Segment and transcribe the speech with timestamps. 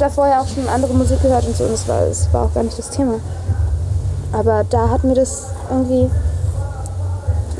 [0.00, 2.54] davor ja auch schon andere Musik gehört und so und es war, es war auch
[2.54, 3.14] gar nicht das Thema.
[4.32, 6.10] Aber da hat mir das irgendwie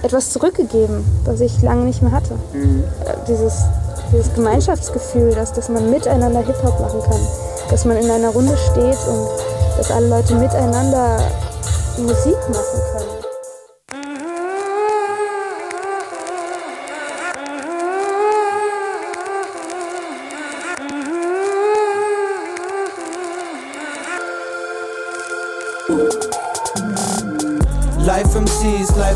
[0.02, 2.34] etwas zurückgegeben, was ich lange nicht mehr hatte.
[2.52, 2.84] Mhm.
[3.28, 3.64] Dieses,
[4.12, 7.20] dieses Gemeinschaftsgefühl, dass, dass man miteinander Hip-Hop machen kann.
[7.70, 9.28] Dass man in einer Runde steht und
[9.76, 11.18] dass alle Leute miteinander
[11.98, 13.19] Musik machen können.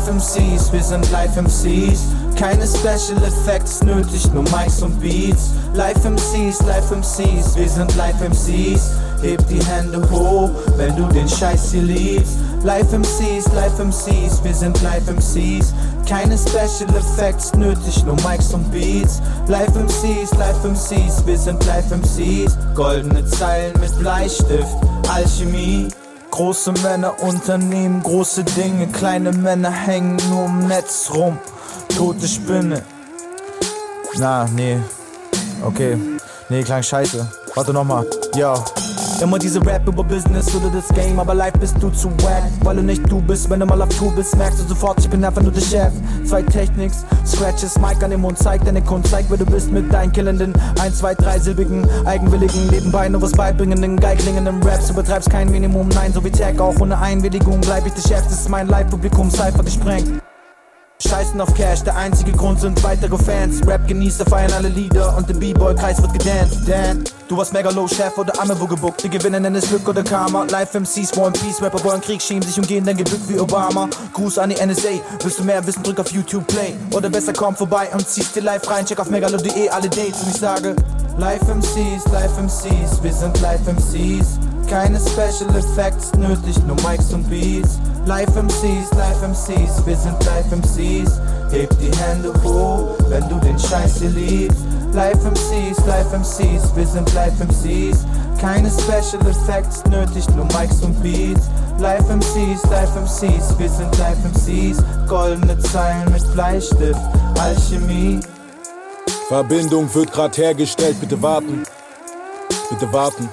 [0.05, 2.01] Live MCs, wir sind Live MCs.
[2.35, 5.49] Keine Special Effects nötig, nur Mics und Beats.
[5.73, 8.91] Live MCs, Live MCs, wir sind Live MCs.
[9.23, 12.33] Heb die Hände hoch, wenn du den Scheiß hier liebst.
[12.61, 15.73] Live MCs, Live MCs, wir sind Live MCs.
[16.07, 19.23] Keine Special Effects nötig, nur Mics und Beats.
[19.47, 22.55] Live MCs, Live MCs, wir sind Live MCs.
[22.75, 24.75] Goldene Zeilen mit Bleistift,
[25.11, 25.87] Alchemie.
[26.35, 31.37] Große Männer unternehmen große Dinge, kleine Männer hängen nur im Netz rum.
[31.95, 32.83] Tote Spinne.
[34.17, 34.77] Na, nee.
[35.63, 35.97] Okay.
[36.49, 37.25] Nee, klang scheiße.
[37.55, 38.05] Warte nochmal.
[38.35, 38.53] Yo.
[39.21, 42.43] Immer diese Rap über Business oder das Game, aber live bist du zu wack.
[42.61, 45.09] Weil du nicht du bist, wenn du mal auf Tour bist, merkst du sofort, ich
[45.09, 45.91] bin einfach nur der Chef.
[46.25, 49.91] Zwei Techniks, Scratches, Mike an dem Mund, zeig deine Kunst, zeig wer du bist mit
[49.91, 54.87] deinen killenden, ein, zwei, drei silbigen, eigenwilligen, nebenbei nur was beibringenden, geiglingenden Raps.
[54.87, 58.23] Du betreibst kein Minimum, nein, so wie Tag, auch ohne Einwilligung bleib ich der Chef,
[58.23, 60.21] das ist mein Live-Publikum, Cypher gesprengt.
[60.99, 63.65] Scheißen auf Cash, der einzige Grund sind weitere Fans.
[63.67, 66.67] Rap-Genießer feiern alle Lieder und im B-Boy-Kreis wird gedanced.
[66.67, 69.03] Dan, du warst Megalo-Chef oder Amewo gebuckt.
[69.03, 70.45] Die Gewinner nennen es Glück oder Karma.
[70.45, 73.89] Live-MCs wollen Peace, Rapper wollen Krieg, schämen sich und gehen dann gebückt wie Obama.
[74.13, 76.73] Gruß an die NSA, willst du mehr wissen, drück auf YouTube Play.
[76.93, 80.29] Oder besser komm vorbei und ziehst dir live rein, check auf megalo.de alle Dates und
[80.29, 80.75] ich sage
[81.17, 84.39] Live-MCs, Live-MCs, wir sind Live-MCs.
[84.69, 87.79] Keine Special Effects nötig, nur Mics und Beats.
[88.05, 91.19] Live MCs, Live MCs, wir sind Live MCs.
[91.51, 94.59] Heb die Hände hoch, wenn du den Scheiß hier liebst.
[94.93, 98.05] Live MCs, Live MCs, wir sind Live MCs.
[98.39, 101.49] Keine Special Effects nötig, nur Mics und Beats.
[101.79, 104.83] Live MCs, Live MCs, wir sind Live MCs.
[105.07, 107.01] Goldene Zeilen mit Bleistift,
[107.39, 108.19] Alchemie.
[109.29, 111.63] Verbindung wird grad hergestellt, bitte warten.
[112.69, 113.27] Bitte warten.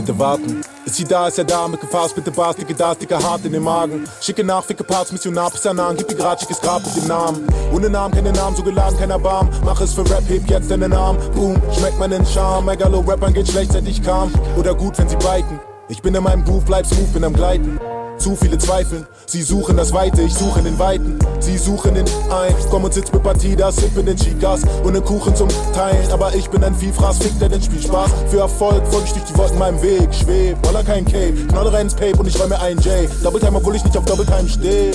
[0.00, 0.62] Bitte warten.
[0.86, 3.52] Ist sie da, ist er da, mit Gefahr, bitte Bars, dicke Das, dicke Hart in
[3.52, 4.08] den Magen.
[4.22, 7.46] Schicke nach, ficke Parts, Missionar, Pisanan, gib ihr grad, schickes Grab mit dem Namen.
[7.70, 9.50] Ohne Namen, keine Namen, so geladen, keiner Barm.
[9.62, 11.18] Mach es für Rap, heb jetzt deinen Arm.
[11.34, 12.64] Boom, schmeckt meinen Charme.
[12.64, 14.32] Megalo-Rappern geht schlecht, seit ich kam.
[14.56, 15.60] Oder gut, wenn sie biken.
[15.88, 17.78] Ich bin in meinem Groove, bleib smooth, bin am Gleiten.
[18.20, 21.18] Zu viele Zweifeln, sie suchen das Weite, ich suche den Weiten.
[21.38, 25.34] Sie suchen den ein, komm und sitz mit Partidas, sippen den Chicas und den Kuchen
[25.34, 26.12] zum Teilen.
[26.12, 28.10] Aber ich bin ein Viehfraß, fick der den Spielspaß.
[28.28, 31.32] Für Erfolg folge ich durch die Wolken meinem Weg, schweb, voller kein Cape.
[31.48, 33.08] Knolle rein ins Pape und ich räume ein J.
[33.22, 34.92] Double Time, obwohl ich nicht auf Double Time stehe.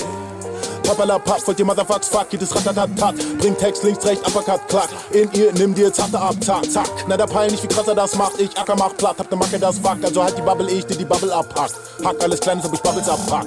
[0.82, 3.14] Papalapap, folgt ihr Motherfucks, fuck, geht es ratatatat.
[3.38, 4.88] Bringt Text links, rechts, Uppercut, klack.
[5.12, 6.88] In ihr, nimm dir Zatte ab, zack, zack.
[7.08, 8.40] Na, der Peil nicht, wie krass er das macht.
[8.40, 9.98] Ich Acker mach platt, hab ne Macke, das fuck.
[10.02, 11.70] Also halt die Bubble, ich dir die Bubble abpack.
[12.04, 13.46] Hack alles Kleines, ob ich Bubbles abpack.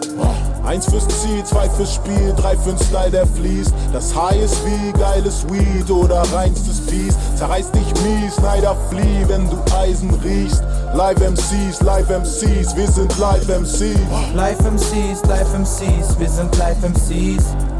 [0.66, 3.74] Eins fürs Ziel, zwei fürs Spiel, drei für'n Style, der fließt.
[3.94, 7.16] Das High ist wie geiles Weed oder reinstes Peace.
[7.38, 10.62] Zerreißt dich mies, Neider flieh, wenn du Eisen riechst.
[10.94, 14.00] Live MCs, Live MCs, wir sind Live MCs.
[14.36, 17.19] Live MCs, Live MCs, wir sind Live MCs.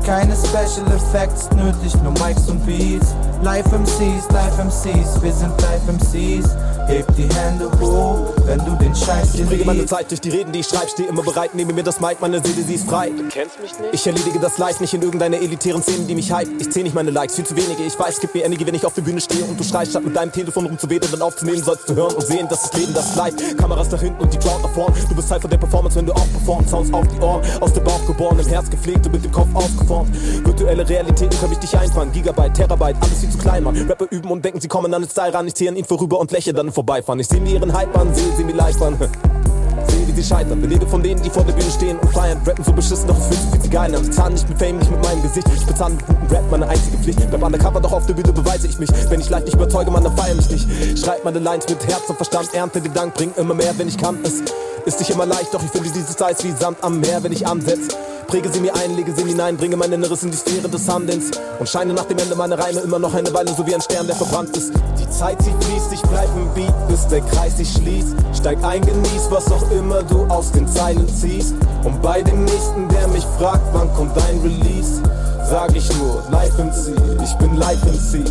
[0.06, 3.16] Keine Special Effects nötig, nur Mics und Beats.
[3.42, 6.50] Live MCs, Live MCs, wir sind Live MCs.
[6.90, 10.52] Heb die Hände hoch, wenn du den Scheiß Ich bringe meine Zeit durch die Reden,
[10.52, 13.12] die ich schreibe, stehe immer bereit, nehme mir das Mic, meine Seele, sie ist frei.
[13.12, 13.94] Du kennst mich nicht?
[13.94, 16.50] Ich erledige das live, nicht in irgendeiner elitären Szene, die mich hype.
[16.60, 17.84] Ich zähle nicht meine Likes, viel zu wenige.
[17.84, 20.04] Ich weiß, gib mir Energie, wenn ich auf der Bühne stehe und du schreist, statt
[20.04, 23.16] mit deinem Telefon rumzuwedeln, dann aufzunehmen, sollst du hören und sehen, dass das Leben das
[23.16, 23.36] live.
[23.58, 24.92] Kameras nach hinten und die Crowd nach vorn.
[25.10, 26.70] Du bist Teil von der Performance, wenn du auch performst.
[26.72, 29.54] Sounds auf die Ohren, aus dem Bauch geboren, im Herz gepflegt und mit dem Kopf
[29.54, 30.10] aufgeformt.
[30.44, 32.12] Virtuelle Realitäten können mich dich einfangen.
[32.12, 33.78] Gigabyte, Terabyte, alles viel zu klein, Mann.
[33.78, 35.48] Rapper üben und denken, sie kommen an den Style ran.
[35.48, 37.20] Ich ziehe an ihn vorüber und lächle dann Vorbeifahren.
[37.20, 38.98] Ich sehe mir ihren Hype an, sehe sie mir live an.
[39.90, 40.62] Sehe, wie sie scheitern.
[40.62, 42.40] Belege von denen, die vor der Bühne stehen und feiern.
[42.46, 44.02] Rappen so beschissen, doch es fühlt sich geil an.
[44.04, 45.46] Ich zahle nicht mit Fame, nicht mit meinem Gesicht.
[45.54, 47.20] Ich bezahle mit gutem Rap, meine einzige Pflicht.
[47.30, 48.90] Bleib undercover, doch auf der Bühne beweise ich mich.
[49.10, 50.98] Wenn ich live nicht überzeuge, man, dann feier mich nicht.
[50.98, 53.98] Schreib meine Lines mit Herz und Verstand, ernte den Dank, bring immer mehr, wenn ich
[53.98, 54.18] kann.
[54.24, 54.42] Es
[54.86, 57.46] ist nicht immer leicht, doch ich finde dieses Eis wie Sand am Meer, wenn ich
[57.46, 57.90] ansetz.
[58.30, 61.32] Präge sie mir ein, lege sie hinein, bringe mein Inneres in die Sphäre des Handelns
[61.58, 64.06] und scheine nach dem Ende meiner Reime immer noch eine Weile so wie ein Stern,
[64.06, 64.72] der verbrannt ist.
[65.00, 68.16] Die Zeit, sie fließt, ich bleib im Beat, bis der Kreis sich schließt.
[68.38, 71.56] Steig ein, genieß, was auch immer du aus den Zeilen ziehst.
[71.84, 75.02] Und bei dem nächsten, der mich fragt, wann kommt dein Release,
[75.50, 78.24] sag ich nur, Live MC, ich bin Live MC.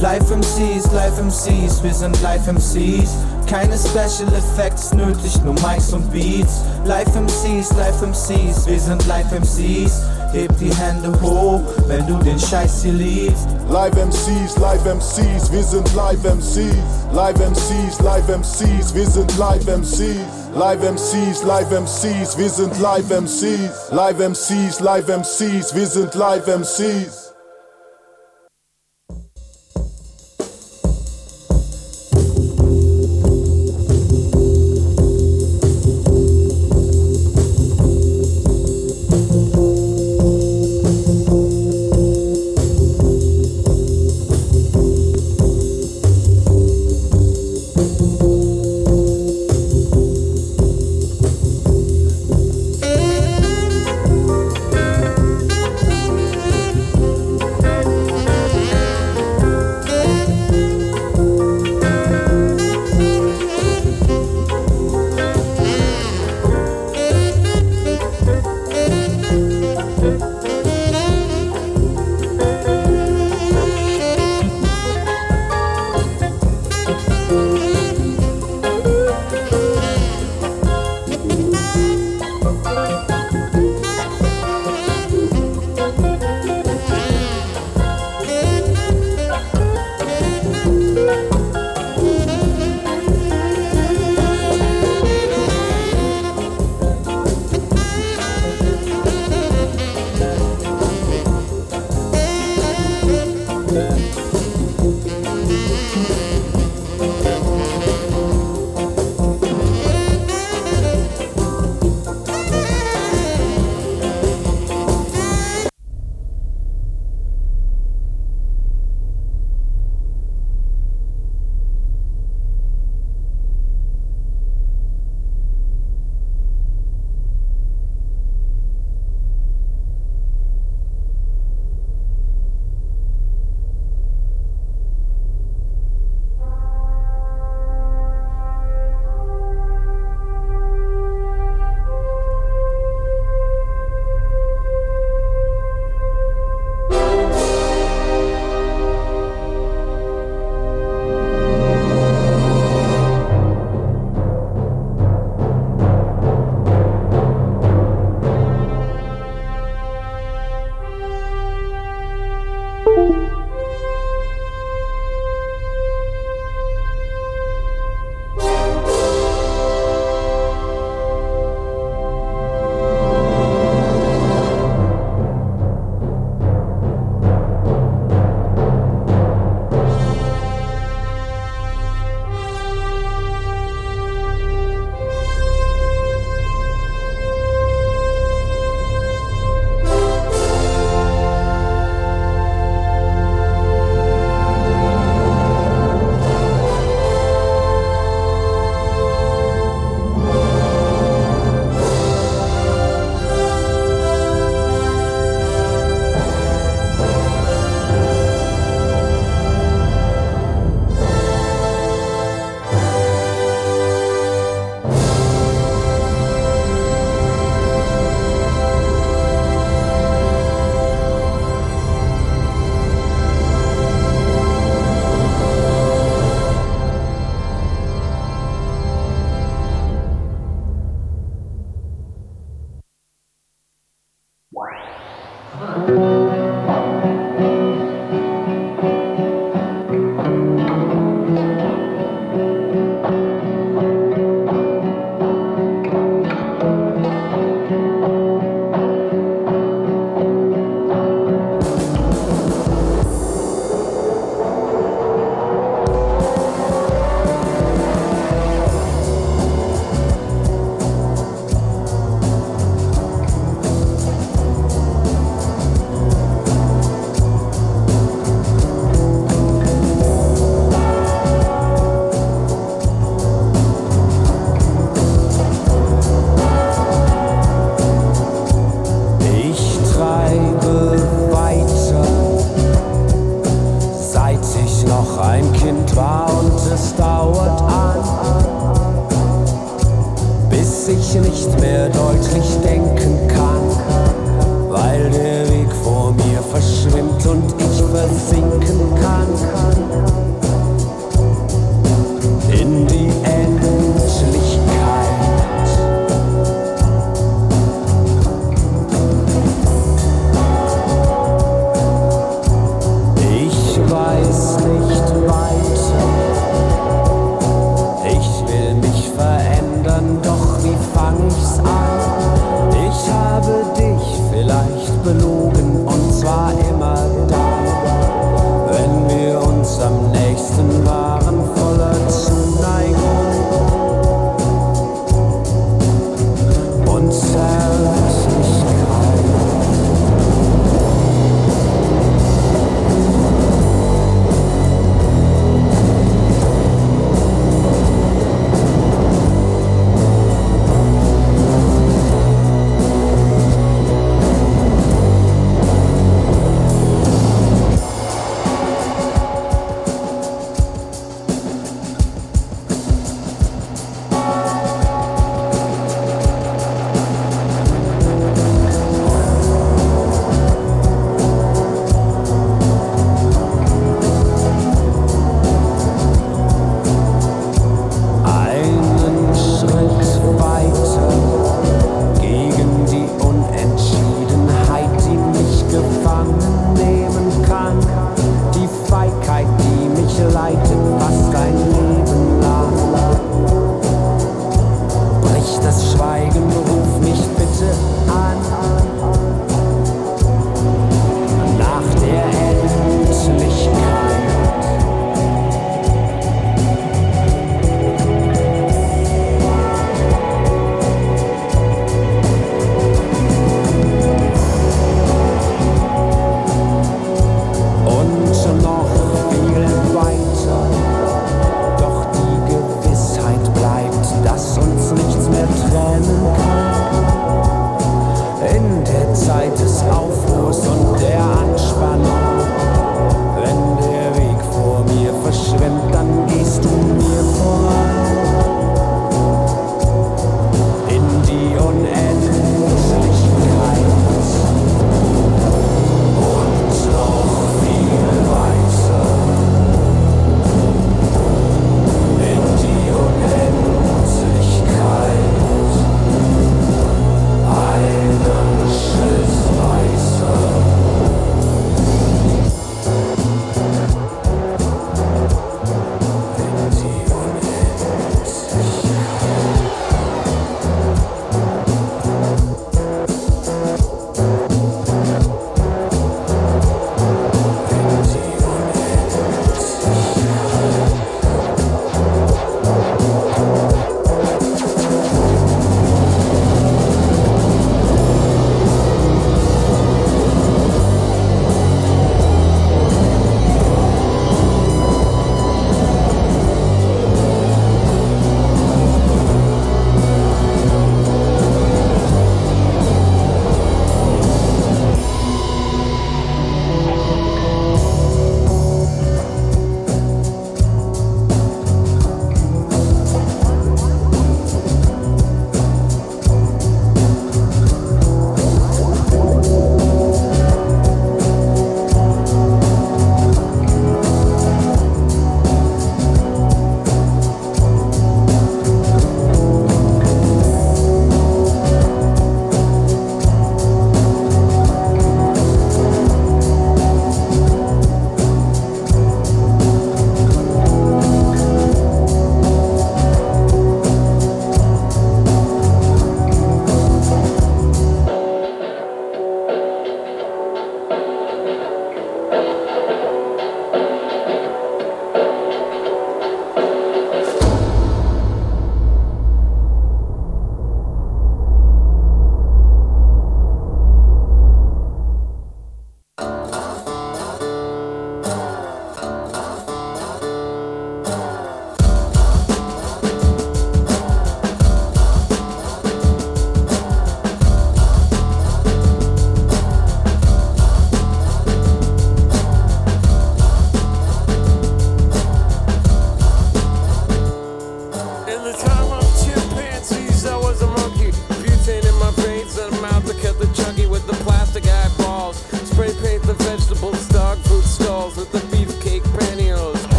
[0.00, 3.10] Live MCs, Live MCs, wir sind Live MCs.
[3.48, 6.60] Keine Special Effects nötig, nur Mics und Beats.
[6.84, 10.02] Live MCs, Live MCs, wir sind Live MCs.
[10.32, 13.48] Heb die Hände hoch, wenn du den Scheiß hier liebst.
[13.68, 16.76] Live MCs, Live MCs, wir sind Live MCs.
[17.12, 20.54] Live MCs, Live MCs, wir sind Live MCs.
[20.54, 23.90] Live MCs, Live MCs, wir sind Live MCs.
[23.90, 27.27] Live MCs, Live MCs, wir sind Live MCs.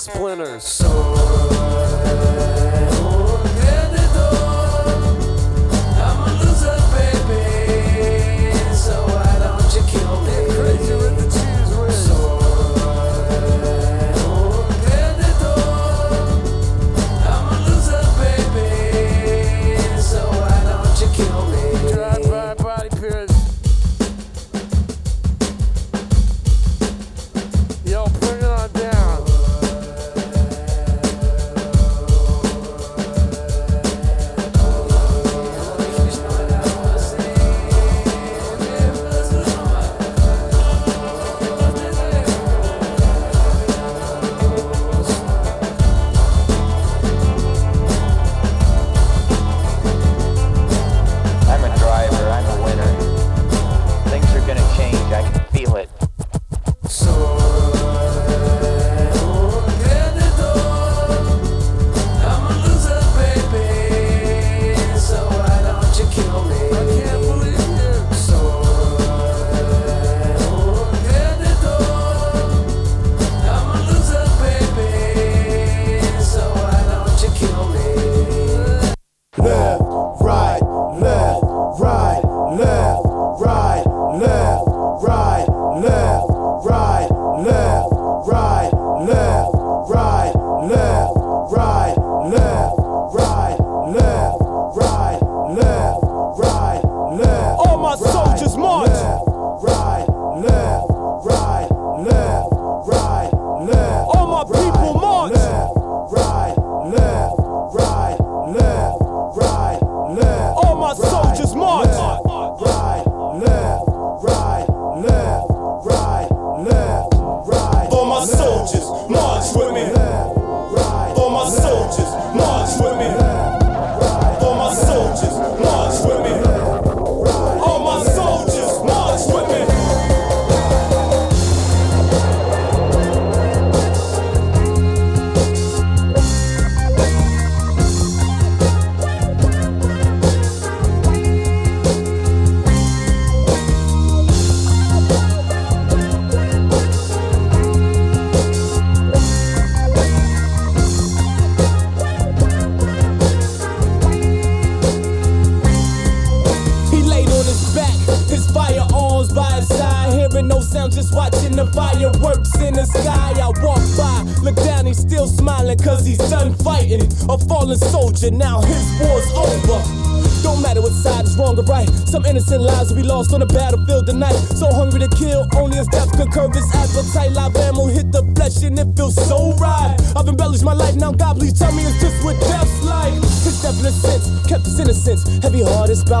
[0.00, 0.79] splinters.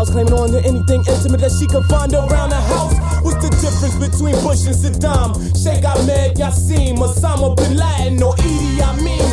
[0.04, 2.94] spouse, claiming on to anything intimate that she could find around the house.
[3.22, 5.36] What's the difference between Bush and Saddam?
[5.56, 9.29] Sheikh Ahmed Yassim, Osama bin Laden, or Idi Amin?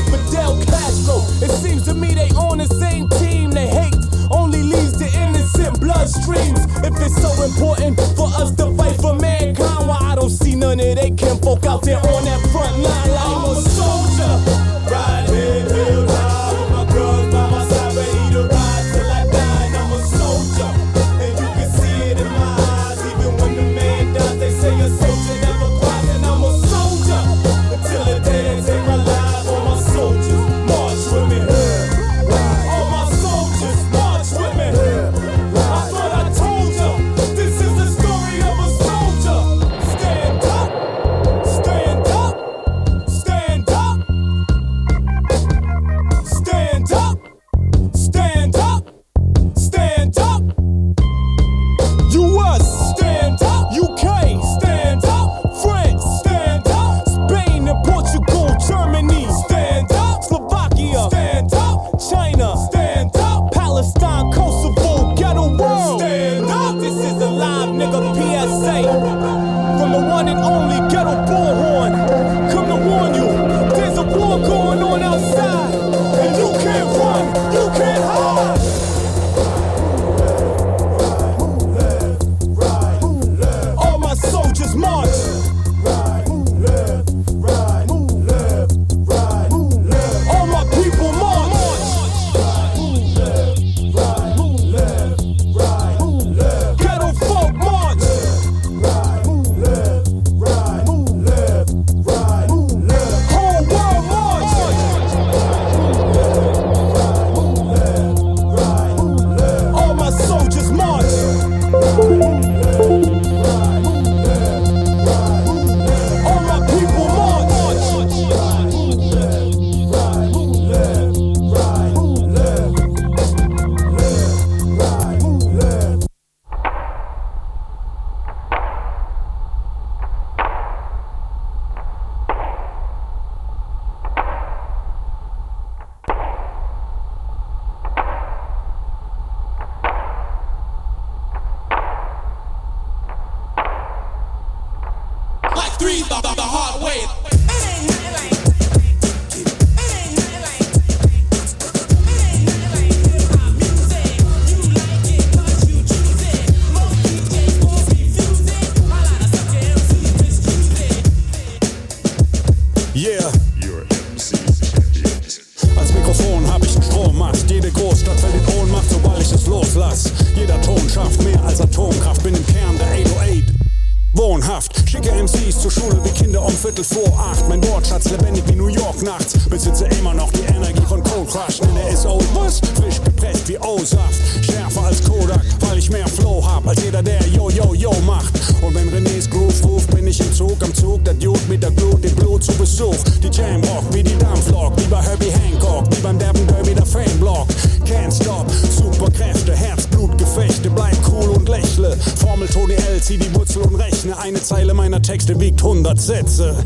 [203.08, 204.18] Zieh die Wurzel und rechne.
[204.20, 206.58] Eine Zeile meiner Texte wiegt 100 Sätze.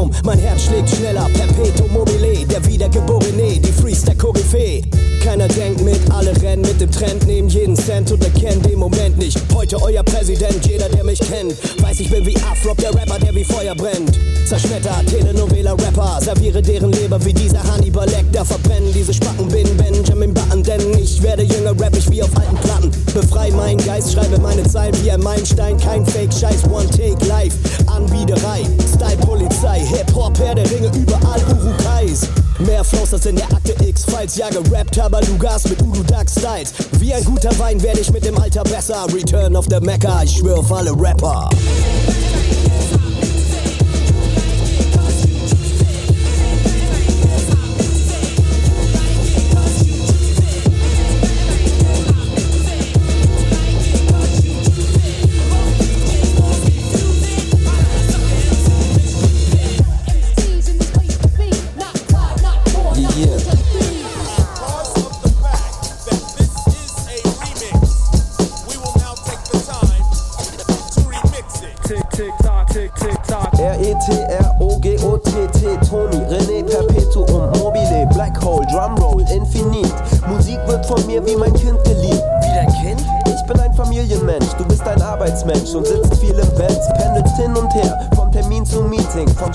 [0.00, 0.10] Helium.
[0.24, 2.46] Mein Herz schlägt schneller, Perpetuum mobile.
[2.46, 4.82] Der Wiedergeborene, die Freestyle Koryphäe.
[5.22, 9.18] Keiner denkt mit, alle rennen mit dem Trend, nehmen jeden Cent und erkennen den Moment
[9.18, 9.38] nicht.
[9.54, 13.34] Heute euer Präsident, jeder der mich kennt, weiß ich bin wie Afrop, der Rapper, der
[13.34, 14.18] wie Feuer brennt.
[14.46, 18.44] Zerschmetter, Telenovela Rapper, serviere deren Leber wie dieser Hannibal Lecter.
[18.44, 22.56] Verbrennen diese Spacken, bin Benjamin Button, denn ich werde jünger, rap ich wie auf alten
[22.56, 22.90] Platten.
[23.12, 26.62] Befrei meinen Geist, schreibe meine Zeilen wie ein Meilenstein, kein Fake Scheiß,
[28.00, 32.28] One Take Live, Anbiederei, Style Polizei, Hip Hop, Herr der Ringe, überall Urukais.
[32.58, 36.28] Mehr Flows als in der Akte X-Files, ja gerappt, aber du Gas mit Udo Duck
[36.28, 36.72] Styles.
[36.98, 39.06] Wie ein guter Wein werde ich mit dem Alter besser.
[39.12, 41.48] Return of the Mecca, ich schwör auf alle Rapper.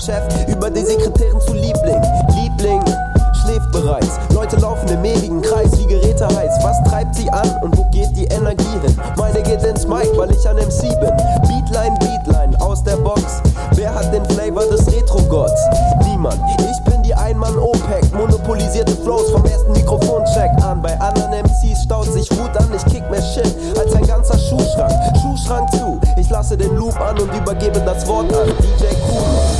[0.06, 2.00] Chef über die Sekretärin zu Liebling.
[2.36, 2.80] Liebling
[3.42, 6.62] schläft bereits, Leute laufen im ewigen Kreis wie Geräte heiß.
[6.62, 8.96] Was treibt sie an und wo geht die Energie hin?
[9.16, 11.10] Meine geht ins Mic, weil ich ein MC bin.
[11.48, 13.42] Beatline, Beatline aus der Box.
[13.72, 15.60] Wer hat den Flavor des Retro-Gods?
[16.04, 16.40] Niemand.
[16.60, 20.82] Ich bin die Ein-Mann-OPEC, monopolisierte Flows vom ersten Mikrofoncheck an.
[20.82, 24.94] Bei anderen MCs staut sich Wut an, ich kick mehr Shit als ein ganzer Schuhschrank.
[25.20, 29.55] Schuhschrank zu, ich lasse den Loop an und übergebe das Wort an DJ Kuhn.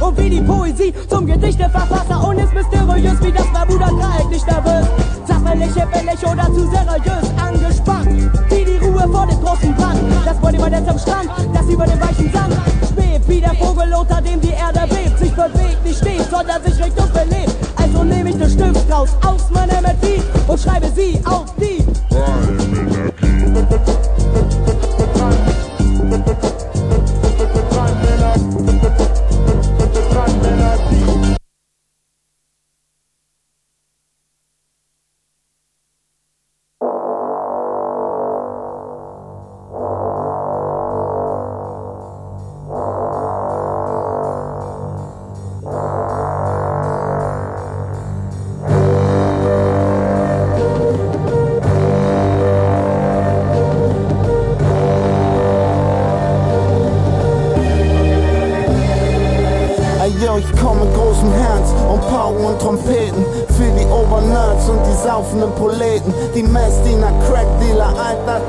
[0.00, 4.86] Und wie die Poesie zum Gedichteverfasser und ist mysteriös wie das Bermuda-Dreieck nicht nervös.
[5.26, 10.00] Zappelig, hippelig oder zu seriös angespannt, wie die Ruhe vor dem großen Brand.
[10.24, 12.54] Das Bodyboard am Strand, das über dem weichen Sand
[12.92, 14.51] schwebt, wie der Vogel unter dem die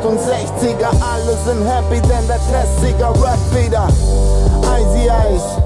[0.03, 3.87] Alt-68er, alle sind happy, denn der Klassiker Rap wieder.
[4.75, 5.63] Icy Ice.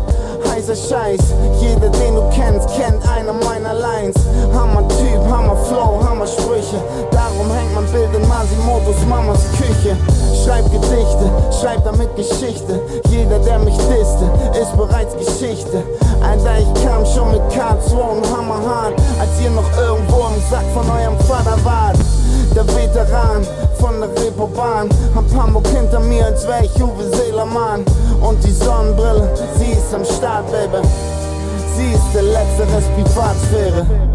[0.47, 4.15] Heißer Scheiß, jeder den du kennst, kennt eine meiner Lines.
[4.53, 6.77] Hammer Typ, Hammer Flow, Hammer Sprüche.
[7.11, 9.97] Darum hängt mein Bild in Masimotos Mamas Küche.
[10.43, 12.79] Schreib Gedichte, schreib damit Geschichte.
[13.09, 14.29] Jeder, der mich disste,
[14.61, 15.83] ist bereits Geschichte.
[16.21, 20.85] Alter, ich kam schon mit K2 und Hammerhart, als ihr noch irgendwo im Sack von
[20.91, 21.97] eurem Vater wart.
[22.55, 23.45] Der Veteran
[23.79, 27.85] von der Reeperbahn, hab Hamburg hinter mir, als wär ich Uwe Seelermann.
[28.21, 30.85] Und die Sonnenbrille, sie ist am Start, Baby.
[31.75, 34.06] Sie ist der letzte Rest Privatsphäre.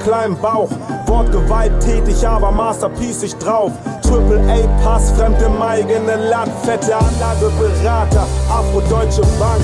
[0.00, 0.70] Kleinem Bauch.
[1.06, 3.72] Wort gewalttätig, aber Masterpiece ich drauf.
[4.02, 6.52] Triple A Pass, fremd im eigenen Land.
[6.64, 9.62] Fette Anlageberater, Afrodeutsche Bank.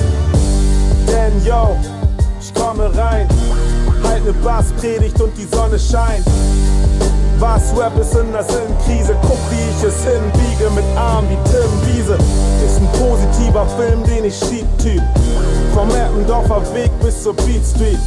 [1.07, 1.75] Denn yo,
[2.39, 3.27] ich komme rein.
[4.03, 6.25] Halt ne Basspredigt und die Sonne scheint.
[7.39, 11.95] Was Rap ist in der Sinnkrise, guck wie ich es hinbiege mit Armen wie Tim
[11.95, 12.17] Wiese.
[12.65, 15.01] Ist ein positiver Film, den ich schieb, Typ.
[15.73, 17.99] Vom Eppendorfer Weg bis zur Beat Street.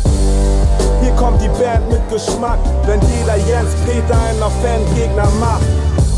[1.00, 5.66] Hier kommt die Band mit Geschmack, wenn jeder Jens Peter einer Fangegner macht.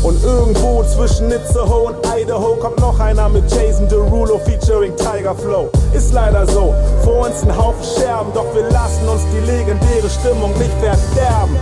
[0.03, 5.69] Und irgendwo zwischen Itzehoe und Idaho kommt noch einer mit Jason Derulo featuring Tiger Flow.
[5.93, 10.51] Ist leider so, vor uns ein Haufen Scherben, doch wir lassen uns die legendäre Stimmung
[10.57, 11.57] nicht verderben.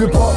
[0.00, 0.29] Wir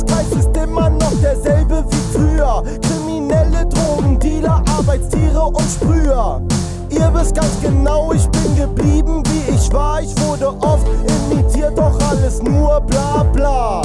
[0.00, 2.62] Freundeskreis ist immer noch derselbe wie früher.
[2.82, 6.40] Kriminelle Drogendealer, Arbeitstiere und Sprüher.
[6.90, 10.00] Ihr wisst ganz genau, ich bin geblieben wie ich war.
[10.00, 10.86] Ich wurde oft
[11.30, 13.82] imitiert, doch alles nur bla bla.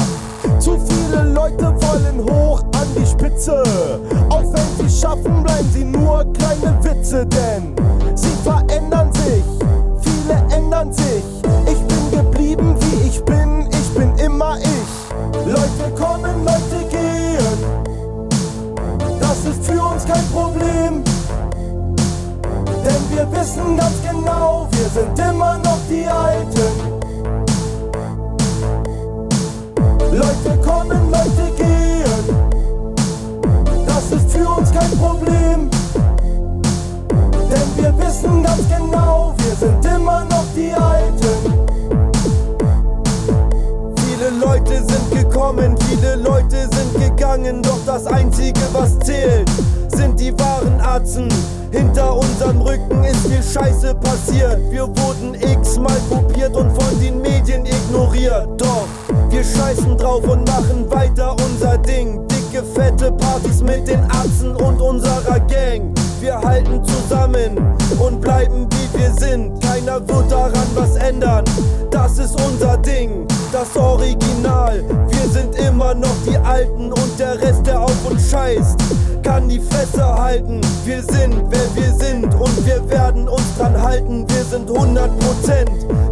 [0.60, 3.64] Zu viele Leute wollen hoch an die Spitze.
[4.30, 7.76] Auch wenn sie schaffen, bleiben sie nur kleine Witze, denn
[8.16, 9.44] sie verändern sich.
[10.02, 11.35] Viele ändern sich.
[20.08, 21.04] Kein Problem.
[22.84, 26.96] Denn wir wissen ganz genau, wir sind immer noch die Alten.
[30.12, 32.26] Leute kommen, Leute gehen.
[33.86, 35.70] Das ist für uns kein Problem.
[37.50, 41.66] Denn wir wissen ganz genau, wir sind immer noch die Alten.
[43.98, 49.50] Viele Leute sind gekommen, viele Leute sind gegangen, doch das Einzige, was zählt,
[50.20, 51.30] die wahren Atzen.
[51.72, 54.60] Hinter unserem Rücken ist viel Scheiße passiert.
[54.72, 58.48] Wir wurden x-mal kopiert und von den Medien ignoriert.
[58.58, 58.88] Doch
[59.30, 62.26] wir scheißen drauf und machen weiter unser Ding.
[62.28, 65.94] Dicke, fette Partys mit den Atzen und unserer Gang.
[66.22, 67.58] Wir halten zusammen
[68.00, 69.62] und bleiben wie wir sind.
[69.62, 71.44] Keiner wird daran was ändern.
[71.92, 74.84] Das ist unser Ding, das Original.
[75.10, 78.78] Wir sind immer noch die Alten und der Rest, der auf uns scheißt,
[79.26, 80.62] kann die Fresse halten.
[80.86, 84.26] Wir sind, wer wir sind und wir werden uns dran halten.
[84.30, 85.10] Wir sind 100%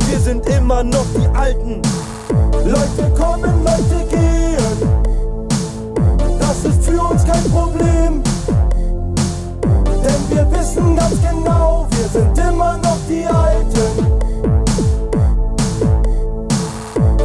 [0.10, 1.82] Wir sind immer noch die Alten.
[2.66, 4.78] Leute kommen, Leute gehen.
[6.40, 8.24] Das ist für uns kein Problem.
[9.62, 14.14] Denn wir wissen ganz genau, wir sind immer noch die Alten.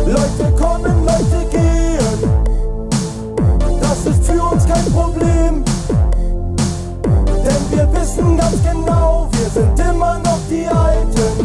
[0.07, 0.48] Leute
[8.19, 11.37] wissen ganz genau, wir sind immer noch die Alten.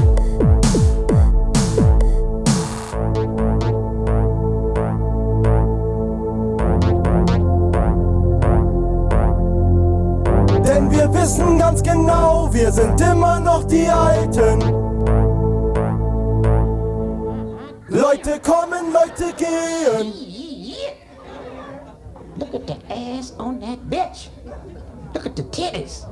[10.63, 14.61] Denn wir wissen ganz genau, wir sind immer noch die Alten.
[17.89, 20.13] Leute kommen, Leute gehen.
[22.35, 24.29] Look at the ass on that bitch.
[25.13, 26.05] Look at the titties.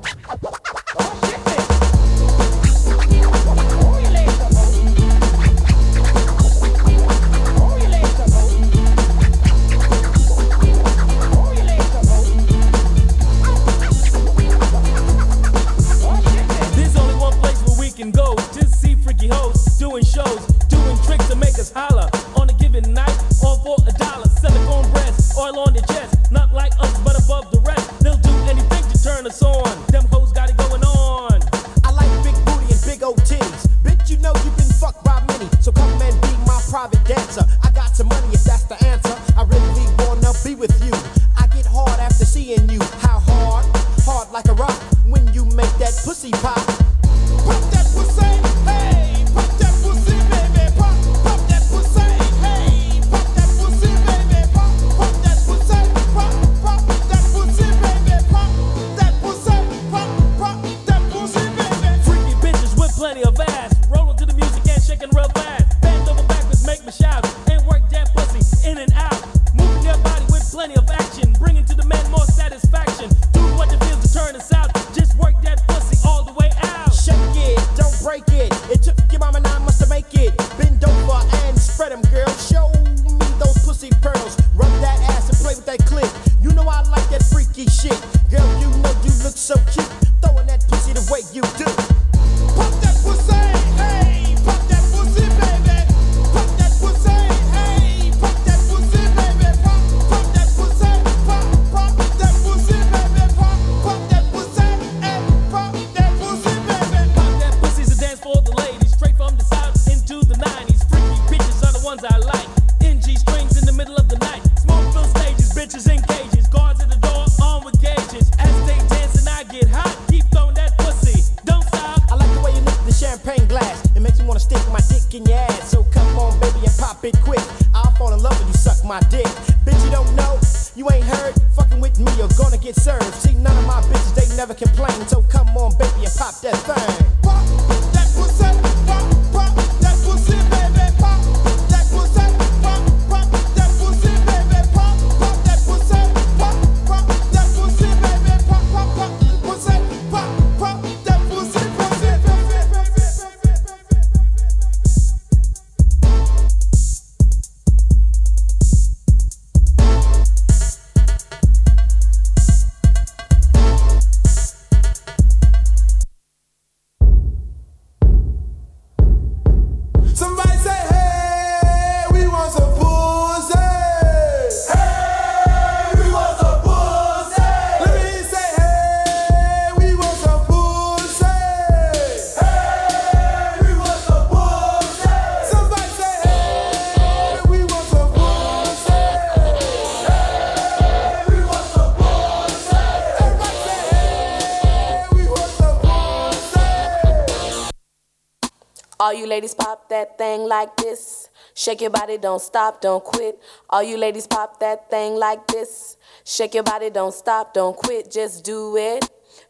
[199.11, 201.27] All you ladies pop that thing like this.
[201.53, 203.37] Shake your body, don't stop, don't quit.
[203.69, 205.97] All you ladies pop that thing like this.
[206.23, 208.09] Shake your body, don't stop, don't quit.
[208.09, 209.09] Just do it,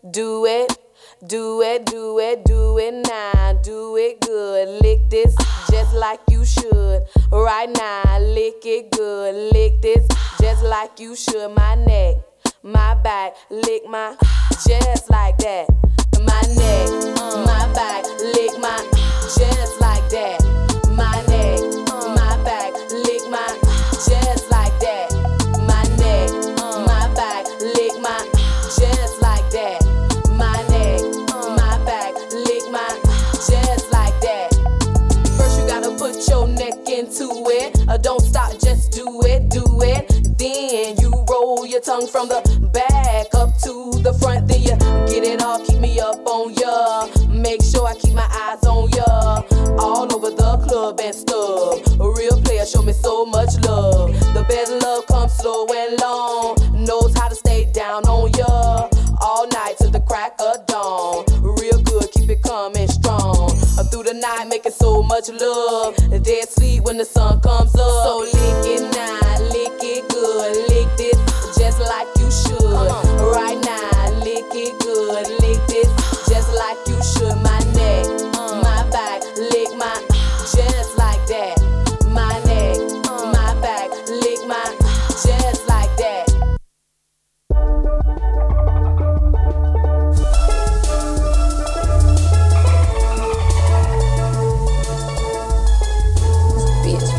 [0.09, 0.75] do it.
[1.27, 3.53] Do it, do it, do it now.
[3.61, 4.81] Do it good.
[4.81, 5.35] Lick this
[5.69, 7.03] just like you should.
[7.31, 9.53] Right now, lick it good.
[9.53, 10.07] Lick this
[10.41, 11.51] just like you should.
[11.55, 12.15] My neck,
[12.63, 14.15] my back, lick my
[14.67, 15.67] just like that.
[16.19, 19.00] My neck, my back, lick my
[19.37, 20.39] just like that.
[20.91, 21.61] My neck,
[22.15, 23.47] my back, lick my
[24.07, 25.07] just like that.
[25.67, 26.29] My neck,
[26.85, 28.19] my back, lick my
[28.75, 29.79] just like that.
[30.35, 31.01] My neck,
[31.55, 32.89] my back, lick my
[33.47, 34.49] just like that.
[35.37, 37.77] First you gotta put your neck into it.
[38.01, 40.09] Don't stop, just do it, do it.
[40.37, 42.41] Then you roll your tongue from the
[42.73, 44.47] back up to the front.
[44.47, 44.75] Then you
[45.07, 47.20] get it all, keep me up on ya.
[47.51, 49.43] Make sure I keep my eyes on ya.
[49.77, 51.85] All over the club and stuff.
[51.99, 54.13] A real player show me so much love.
[54.33, 56.55] The best love comes slow and long.
[56.71, 58.87] Knows how to stay down on ya.
[59.19, 61.25] All night till the crack of dawn.
[61.41, 63.51] Real good, keep it coming strong.
[63.77, 65.97] I'm through the night making so much love.
[66.23, 68.05] Dead sleep when the sun comes up.
[68.05, 69.50] So lick it now.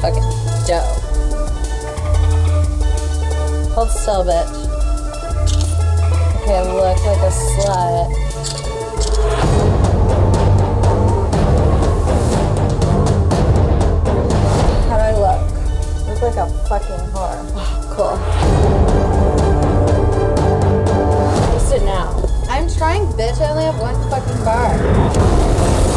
[0.03, 0.23] fucking
[0.67, 0.83] dough.
[3.73, 4.51] Hold still, bitch.
[6.43, 8.11] Okay, look like a slut.
[14.89, 15.41] How do I look?
[16.09, 17.39] Look like a fucking whore.
[17.95, 18.19] cool.
[21.53, 22.11] Just it now.
[22.49, 23.41] I'm trying, bitch.
[23.41, 25.92] I only have one fucking bar.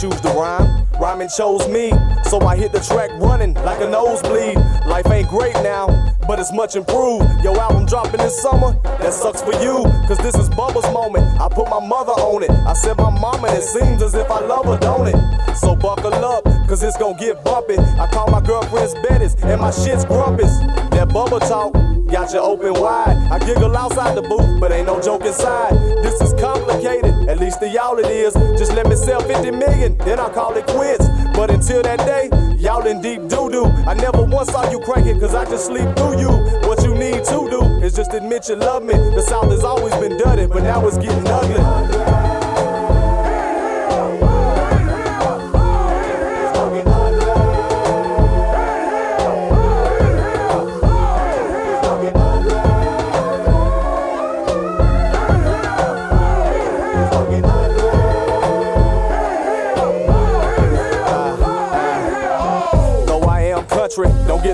[0.00, 0.86] Choose the rhyme.
[1.00, 1.90] Rhyming chose me,
[2.24, 4.56] so I hit the track running like a nosebleed.
[4.86, 7.24] Life ain't great now, but it's much improved.
[7.44, 11.24] Yo, album dropping this summer, that sucks for you, cause this is Bubba's moment.
[11.40, 12.50] I put my mother on it.
[12.50, 15.56] I said my mama, and it seems as if I love her, don't it?
[15.56, 17.78] So buckle up, cause it's gonna get bumpy.
[17.78, 20.58] I call my girlfriends Bettis, and my shit's grumpus.
[20.90, 21.95] That Bubba talk.
[22.10, 23.16] Got you open wide.
[23.32, 25.72] I giggle outside the booth, but ain't no joke inside.
[26.04, 28.32] This is complicated, at least to y'all it is.
[28.56, 31.04] Just let me sell 50 million, then I'll call it quits.
[31.34, 33.66] But until that day, y'all in deep doo doo.
[33.86, 36.30] I never once saw you cranking, cause I just sleep through you.
[36.68, 38.94] What you need to do is just admit you love me.
[38.94, 42.25] The South has always been dirty, but now it's getting ugly.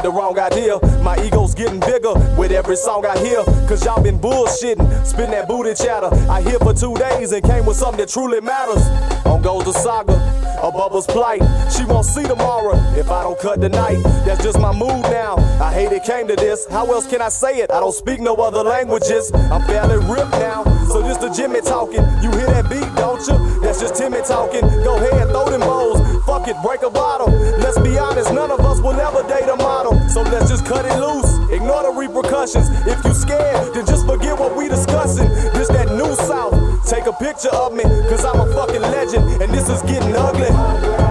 [0.03, 0.78] Country, the wrong idea.
[1.03, 3.44] My ego's getting bigger with every song I hear.
[3.68, 6.11] Cause y'all been bullshitting, spitting that booty chatter.
[6.30, 8.84] I here for two days and came with something that truly matters.
[9.26, 10.14] On goes the saga,
[10.62, 11.42] a bubble's plight.
[11.70, 14.03] She won't see tomorrow if I don't cut tonight.
[14.26, 15.36] That's just my mood now.
[15.61, 16.66] I hate it came to this.
[16.70, 17.70] How else can I say it?
[17.70, 19.32] I don't speak no other languages.
[19.34, 20.64] I'm fairly ripped now.
[20.88, 22.05] So this the Jimmy talking.
[22.22, 23.61] You hear that beat, don't you?
[23.61, 24.61] That's just Timmy talking.
[24.84, 26.00] Go ahead, throw them bowls.
[26.26, 27.30] Fuck it, break a bottle.
[27.59, 29.71] Let's be honest, none of us will ever date a model.
[30.12, 31.50] So let's just cut it loose.
[31.50, 32.68] Ignore the repercussions.
[32.86, 35.26] If you scared, then just forget what we discussing.
[35.54, 36.52] This that new South.
[36.86, 39.42] Take a picture of me, cause I'm a fucking legend.
[39.42, 41.01] And this is getting ugly.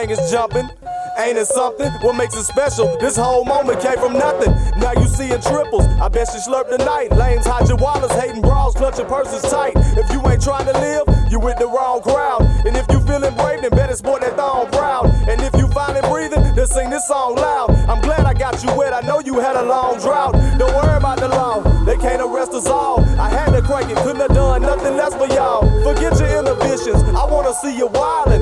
[0.00, 0.68] Thing is jumping.
[1.18, 1.90] Ain't it something?
[2.04, 2.98] What makes it special?
[2.98, 4.52] This whole moment came from nothing.
[4.78, 5.86] Now you seeing triples.
[6.00, 7.12] I bet you slurp tonight.
[7.12, 9.72] Lames, your wallets, hating bras, clutching purses tight.
[9.96, 12.42] If you ain't trying to live, you with the wrong crowd.
[12.66, 15.06] And if you feeling brave, then better sport that thong proud.
[15.28, 17.70] And if you finally breathing, then sing this song loud.
[17.88, 18.92] I'm glad I got you wet.
[18.92, 20.34] I know you had a long drought.
[20.58, 21.62] Don't worry about the law.
[21.84, 23.00] They can't arrest us all.
[23.18, 23.96] I had to crank it.
[23.98, 25.62] Couldn't have done nothing less for y'all.
[25.82, 27.02] Forget your inhibitions.
[27.16, 28.35] I wanna see you wildin'.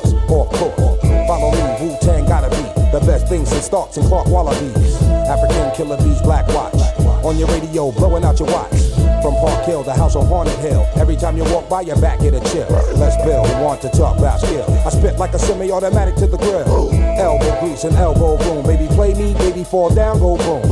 [0.00, 1.00] Horse, off course.
[1.26, 5.02] Follow me, Wu Tang gotta be the best thing since Starks and Clark Wallabies.
[5.28, 6.74] African killer bees, black watch.
[7.24, 8.72] On your radio, blowing out your watch.
[9.22, 10.88] From Park Hill to House on Haunted Hill.
[10.96, 12.66] Every time you walk by, your back get a chill.
[12.96, 14.64] Let's build, want to talk about skill.
[14.86, 16.90] I spit like a semi automatic to the grill.
[17.18, 18.64] Elbow grease and elbow boom.
[18.64, 20.62] Baby, play me, baby, fall down, go boom.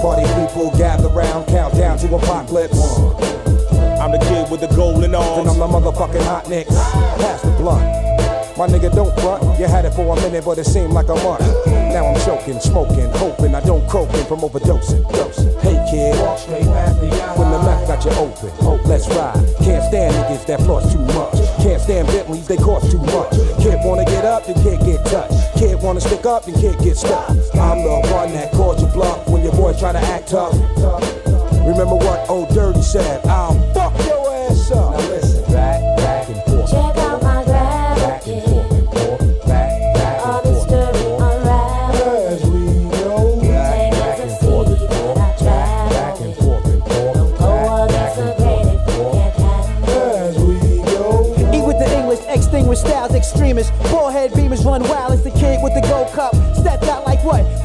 [0.00, 2.98] Party people gather round, count down to apocalypse.
[4.00, 5.38] I'm the kid with the golden arms.
[5.38, 6.70] And I'm the motherfucking hot nicks.
[6.70, 8.05] Pass the blunt.
[8.56, 9.60] My nigga, don't front.
[9.60, 11.44] You had it for a minute, but it seemed like a month.
[11.66, 15.04] Now I'm choking, smoking, hoping I don't croaking from overdosing.
[15.60, 16.16] Hey kid,
[17.36, 19.36] when the mouth got you open, let's ride.
[19.60, 21.36] Can't stand niggas that floss too much.
[21.60, 23.32] Can't stand Bentleys, they cost too much.
[23.60, 25.58] Kid wanna get up, then kid get touched.
[25.58, 27.28] Kid wanna stick up, then kid get stuck.
[27.28, 30.54] I'm the one that calls you bluff when your boy try to act tough.
[31.60, 33.20] Remember what old Dirty said?
[33.26, 34.15] I'll fuck your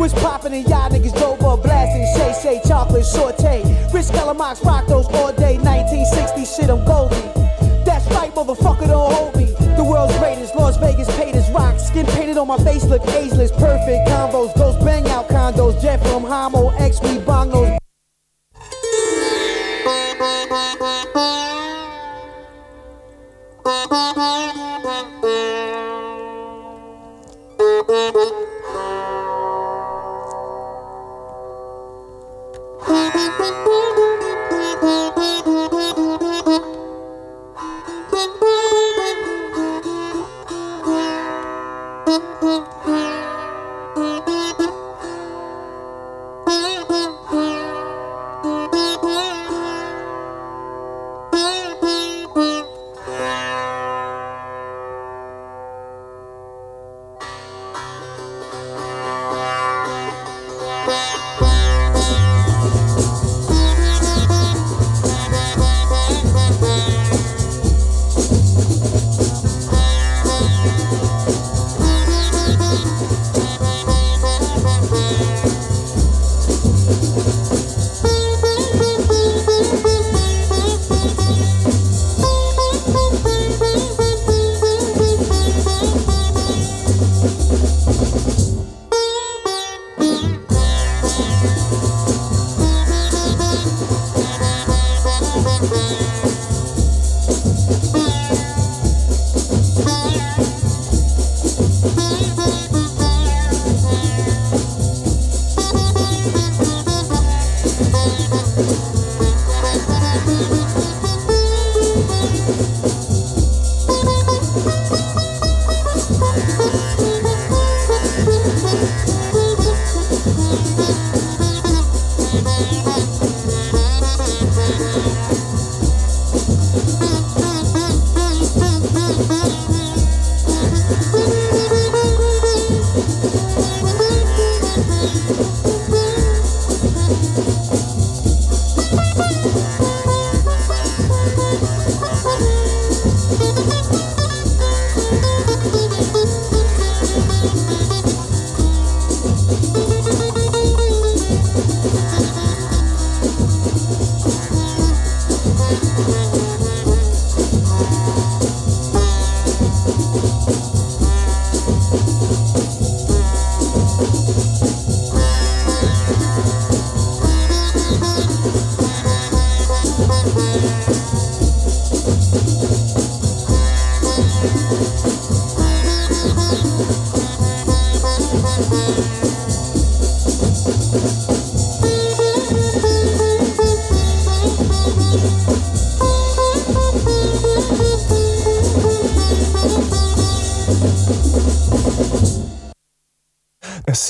[0.02, 2.08] Was popping and y'all niggas drove up blasting.
[2.18, 3.62] Shay Shay chocolate saute.
[3.94, 5.60] Rich Calamox rock those all day.
[5.60, 7.16] 1960 shit, I'm Goldie.
[7.86, 9.46] That's right, motherfucker, don't hold me.
[9.78, 11.80] The world's greatest, Las Vegas paid as rock.
[11.80, 13.52] Skin painted on my face, look ageless.
[13.52, 15.80] Perfect combos, ghost bang out condos.
[15.80, 17.80] Jet from Homo, X, we bong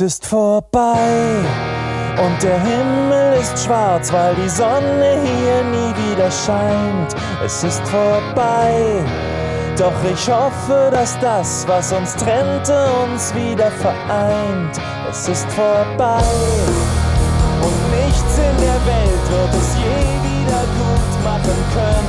[0.01, 0.97] Es ist vorbei
[2.17, 7.15] und der Himmel ist schwarz, weil die Sonne hier nie wieder scheint.
[7.45, 9.05] Es ist vorbei,
[9.77, 14.81] doch ich hoffe, dass das, was uns trennte, uns wieder vereint.
[15.07, 16.23] Es ist vorbei
[17.61, 22.00] und nichts in der Welt wird es je wieder gut machen können.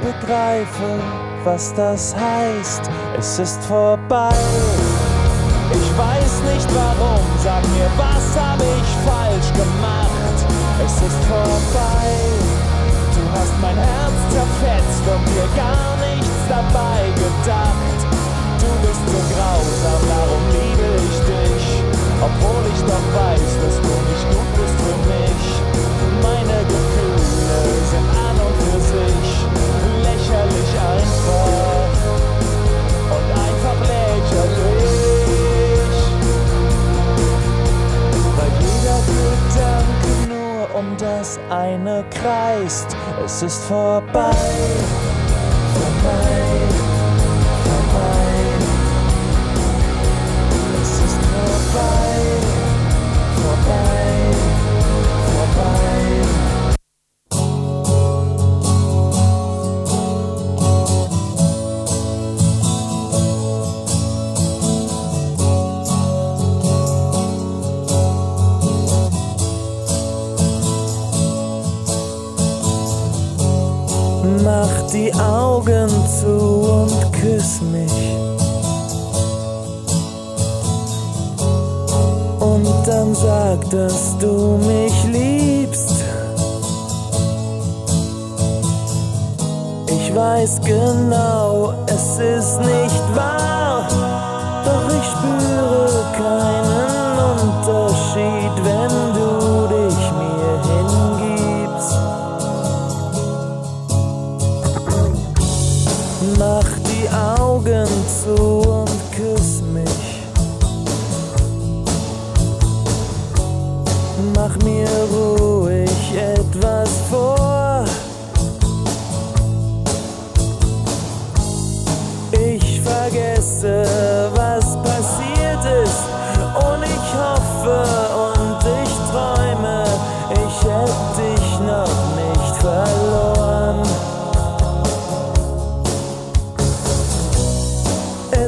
[0.00, 0.98] Begreife,
[1.44, 2.90] was das heißt.
[3.18, 4.34] Es ist vorbei.
[5.72, 10.36] Ich weiß nicht warum, sag mir, was habe ich falsch gemacht?
[10.84, 12.08] Es ist vorbei.
[13.14, 17.98] Du hast mein Herz zerfetzt und dir gar nichts dabei gedacht.
[18.58, 21.66] Du bist so grausam, darum liebe ich dich.
[22.20, 25.44] Obwohl ich doch weiß, dass du nicht gut bist für mich.
[26.22, 29.89] Meine Gefühle sind an und für sich
[30.30, 31.90] lächerlich einfach.
[33.10, 34.90] Und einfach lächerlich.
[38.36, 42.96] Weil jeder Gedanke nur um das eine kreist.
[43.24, 44.30] Es ist vorbei.
[45.72, 46.20] Vorbei.
[46.22, 46.49] Vorbei.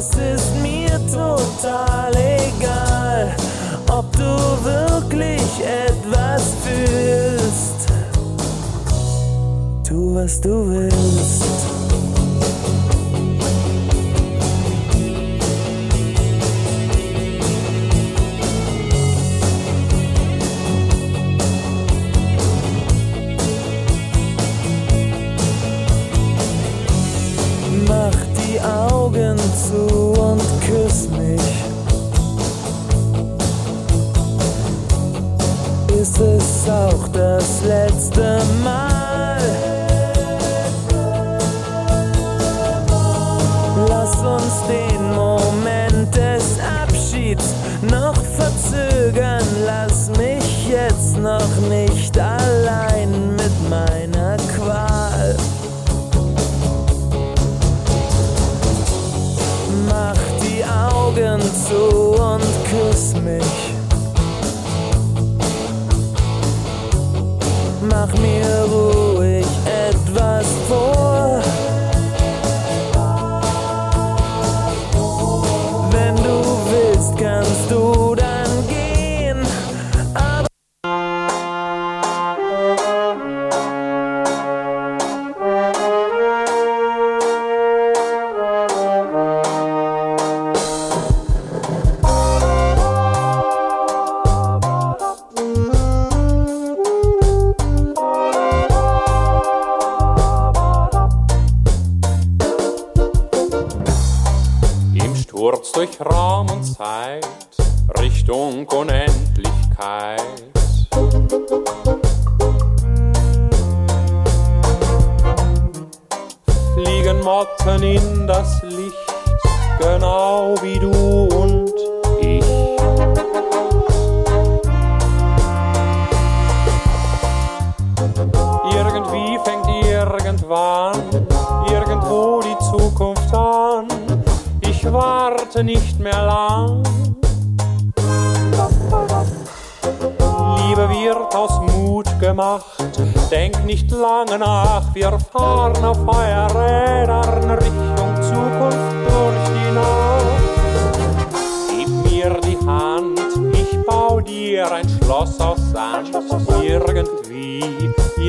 [0.02, 3.36] Es ist mir total egal,
[3.88, 7.86] ob du wirklich etwas fühlst.
[9.86, 11.71] Tu, was du willst.
[36.68, 39.38] Auch das letzte Mal?
[43.88, 47.54] Lass uns den Moment des Abschieds
[47.90, 49.44] noch verzögern.
[49.66, 52.61] Lass mich jetzt noch nicht allein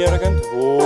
[0.03, 0.79] irgendwo,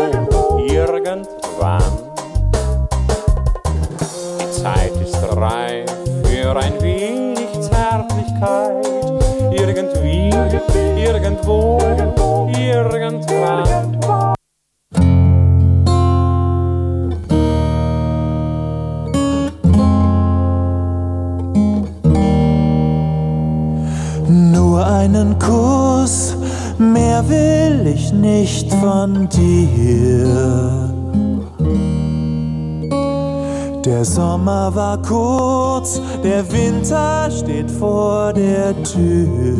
[34.67, 39.57] Sommer war kurz, der Winter steht vor der Tür.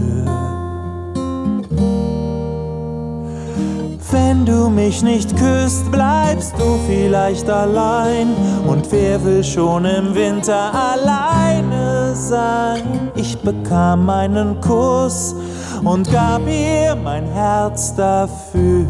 [4.11, 8.35] Wenn du mich nicht küsst, bleibst du vielleicht allein.
[8.67, 13.11] Und wer will schon im Winter alleine sein?
[13.15, 15.35] Ich bekam einen Kuss
[15.83, 18.85] und gab ihr mein Herz dafür.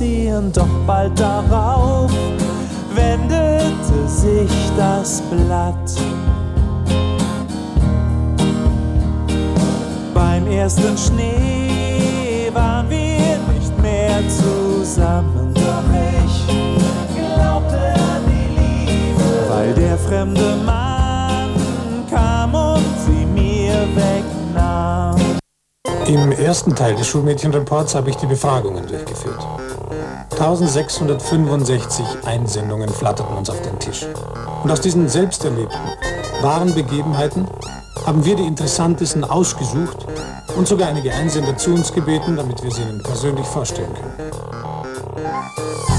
[0.00, 0.50] Passieren?
[0.52, 2.10] Doch bald darauf
[2.94, 5.74] wendete sich das Blatt.
[10.14, 15.52] Beim ersten Schnee waren wir nicht mehr zusammen.
[15.54, 15.84] Doch
[16.24, 16.46] ich
[17.14, 21.50] glaubte an die Liebe, weil der fremde Mann
[22.10, 25.16] kam und sie mir wegnahm.
[26.06, 29.49] Im ersten Teil des Schulmädchenreports habe ich die Befragungen durchgeführt.
[30.40, 34.06] 1665 Einsendungen flatterten uns auf den Tisch.
[34.62, 35.78] Und aus diesen selbsterlebten,
[36.40, 37.46] wahren Begebenheiten
[38.06, 40.06] haben wir die interessantesten ausgesucht
[40.56, 44.30] und sogar einige Einsender zu uns gebeten, damit wir sie ihnen persönlich vorstellen können.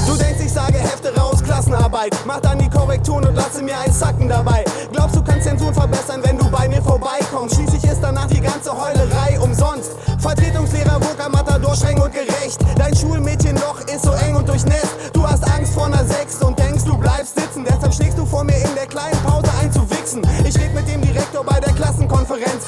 [0.08, 2.12] Du denkst, ich sage Hefte raus, Klassenarbeit.
[2.26, 4.64] Mach dann die Korrekturen und lasse mir einen Sacken dabei.
[4.90, 7.54] Glaubst du kannst Zensuren verbessern, wenn du bei mir vorbeikommst?
[7.54, 9.92] Schließlich ist danach die ganze Heulerei umsonst.
[10.18, 11.28] Vertretungslehrer, Voka,
[11.76, 12.58] Streng und gerecht.
[12.76, 14.94] Dein Schulmädchenloch ist so eng und durchnässt.
[15.12, 17.64] Du hast Angst vor einer Sechs und denkst, du bleibst sitzen.
[17.64, 20.22] Deshalb schlägst du vor mir in der kleinen Pause ein zu wichsen.
[20.44, 22.66] Ich red mit dem Direktor bei der Klassenkonferenz.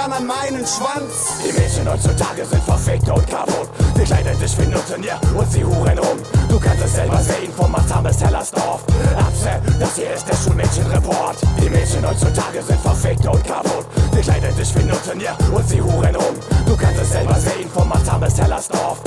[0.00, 1.40] Ran an meinen Schwanz.
[1.44, 3.68] Die Mädchen heutzutage sind verfickt und kaputt.
[3.96, 6.18] Sie kleiden dich wie Nutten, ja, und sie huren rum.
[6.48, 8.82] Du kannst es selber sehen, vom Marzahn bis Hellersdorf.
[9.16, 11.36] Abse, das hier ist der Schulmädchenreport.
[11.60, 13.86] Die Mädchen heutzutage sind verfickt und kaputt.
[14.12, 16.34] Sie kleiden dich wie Nutten, ja, und sie huren rum.
[16.66, 18.98] Du kannst es selber sehen, vom Marzahn bis Hellersdorf.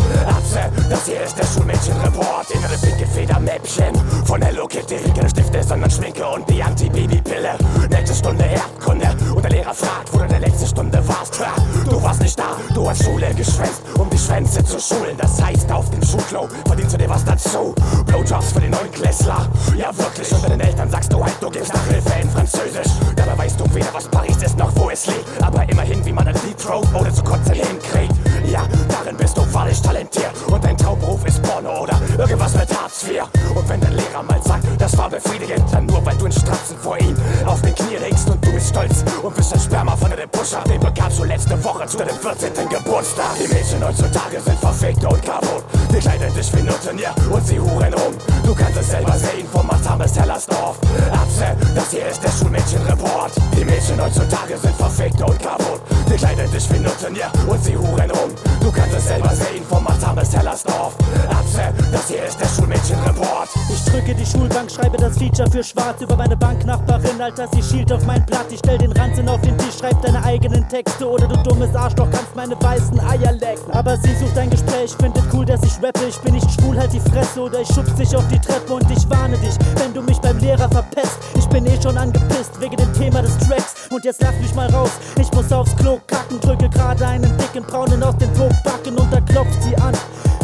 [0.53, 2.51] Abse, das hier ist der Schulmädchenreport.
[2.51, 3.95] Innere pinke Federmäppchen.
[4.25, 7.57] Von Hello Kitty, keine Stifte, sondern Schminke und die Anti-Baby-Pille.
[7.89, 9.09] Nächste Stunde Erdkunde.
[9.33, 11.39] Und der Lehrer fragt, wo du in der letzten Stunde warst.
[11.39, 11.55] Ha,
[11.89, 15.17] du warst nicht da, du hast Schule geschwänzt, um die Schwänze zu schulen.
[15.17, 17.73] Das heißt, auf dem Schulklo verdienst du dir was dazu.
[18.05, 19.47] Blowjobs für den Neunklässler.
[19.75, 20.31] Ja, wirklich.
[20.31, 22.91] Und deinen Eltern sagst du halt, du gibst nach Hilfe in Französisch.
[23.15, 25.25] Dabei weißt du weder, was Paris ist, noch wo es liegt.
[25.41, 28.13] Aber immerhin, wie man ein Throat ohne zu kotzen hinkriegt.
[28.53, 30.31] Ja, darin bist du wahrlich talentiert.
[30.47, 33.23] Und dein Traumberuf ist Porno oder irgendwas mit Hartz IV.
[33.55, 36.77] Und wenn dein Lehrer mal sagt, das war befriedigend, dann nur, weil du in Stratzen
[36.77, 40.11] vor ihm auf den Knie legst und du bist stolz und bist ein Sperma von
[40.11, 40.63] einem Pusher.
[40.69, 42.51] Den bekamst du letzte Woche zu deinem 14.
[42.69, 43.33] Geburtstag.
[43.41, 45.63] Die Mädchen heutzutage sind verfickt und kaputt.
[45.91, 48.13] Die kleiden dich wie Nutten, ja, und sie huren rum.
[48.45, 50.77] Du kannst es selber sehen vom Matam bis Hellersdorf.
[51.11, 53.31] Abse, das hier ist der Schulmädchenreport.
[53.57, 55.81] Die Mädchen heutzutage sind verfickt und kaputt.
[56.07, 58.42] Die kleiden dich wie Nutten, ja, und sie huren rum.
[58.61, 60.95] Du kannst es selber sehen vom Matam bis Hellersdorf.
[61.29, 63.49] Abse, das hier ist der Schulmädchenreport.
[63.69, 67.91] Ich drücke die Schulbank, schreibe das Feature für schwarz über meine Banknachbarin, Alter, sie schielt
[67.91, 68.45] auf mein Blatt.
[68.51, 72.09] Ich stell den Ranzen auf den Tisch, schreib deine eigenen Texte oder du dummes Arschloch
[72.11, 73.71] kannst meine weißen Eier lecken.
[73.71, 76.05] Aber sie sucht ein Gespräch, findet cool, dass ich rappe.
[76.07, 78.89] Ich bin nicht schwul, halt die Fresse oder ich schubs dich auf die Treppe und
[78.89, 81.17] ich warne dich, wenn du mich beim Lehrer verpesst.
[81.35, 84.69] Ich bin eh schon angepisst wegen dem Thema des Tracks und jetzt lass mich mal
[84.71, 84.91] raus.
[85.19, 88.32] Ich muss aufs Klo kacken, drücke gerade einen dicken Braunen aus den
[88.63, 89.93] Backen und da klopft sie an.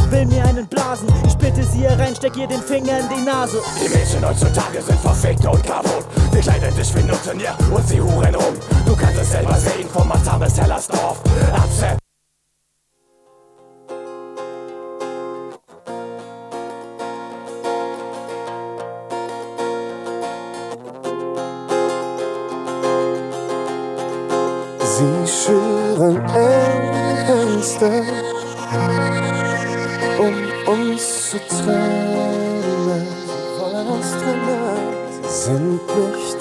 [0.10, 3.60] Will mir einen blasen, ich bitte sie herein, steck ihr den Finger in die Nase.
[3.80, 6.06] Die Mädchen heutzutage sind verfickt und kaputt.
[6.34, 8.56] Die kleiden dich wie Nutten, ja, und sie huren rum.
[8.88, 11.20] Du kannst es selber sehen vom Matam bis Hellersdorf.
[11.54, 11.99] Abse.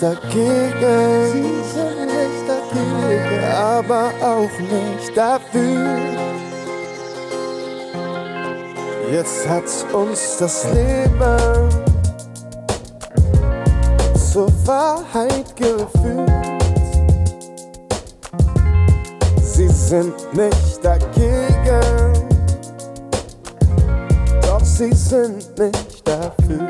[0.01, 1.45] Nicht dagegen.
[3.53, 5.99] Aber auch nicht dafür.
[9.11, 11.71] Jetzt hat uns das Leben
[14.33, 16.31] zur Wahrheit geführt.
[19.43, 22.13] Sie sind nicht dagegen,
[24.43, 26.68] doch sie sind nicht dafür.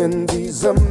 [0.00, 0.89] In diese Männer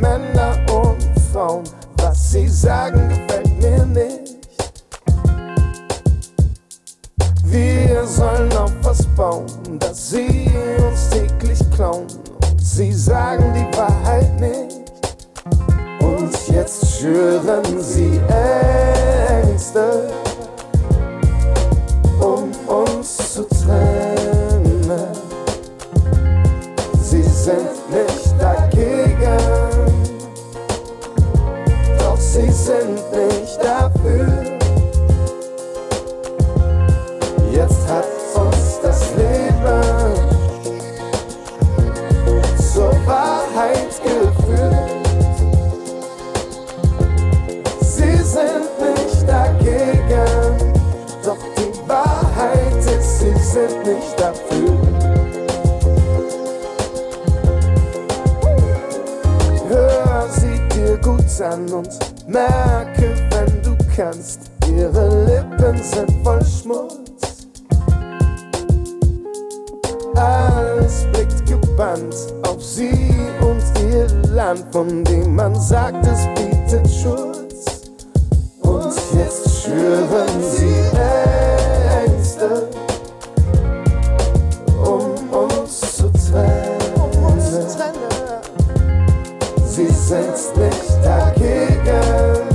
[89.79, 92.49] Sie sind nicht dagegen,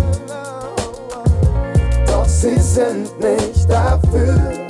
[2.07, 4.64] doch sie sind nicht dafür.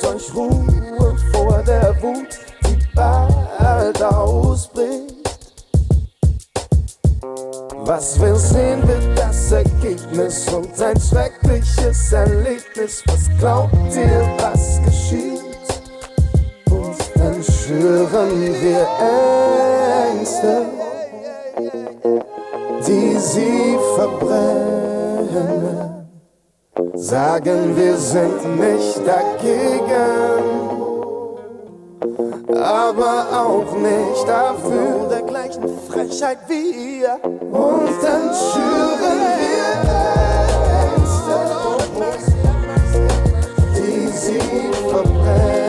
[0.00, 5.14] Könnt euch Ruhe vor der Wut, die bald ausbricht.
[7.84, 13.02] Was wir sehen, wird das Ergebnis und ein schreckliches Erlebnis.
[13.06, 15.42] Was glaubt ihr, was geschieht?
[16.70, 18.86] Und dann schüren wir
[20.10, 20.66] Ängste,
[22.86, 25.67] die sie verbrennen.
[27.08, 30.44] Sagen, wir sind nicht dagegen,
[32.54, 35.08] aber auch nicht dafür.
[35.10, 37.18] Der gleichen Frechheit wie ihr.
[37.50, 39.68] Und dann schüren wir
[40.98, 41.38] Ängste,
[43.74, 45.67] die sie verbrennen.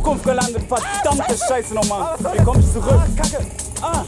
[0.00, 2.16] Zukunft gelandet, verdammte Scheiße nochmal.
[2.32, 3.02] Hier komm ich zurück.
[3.16, 3.44] Kacke.
[3.82, 4.02] Ah.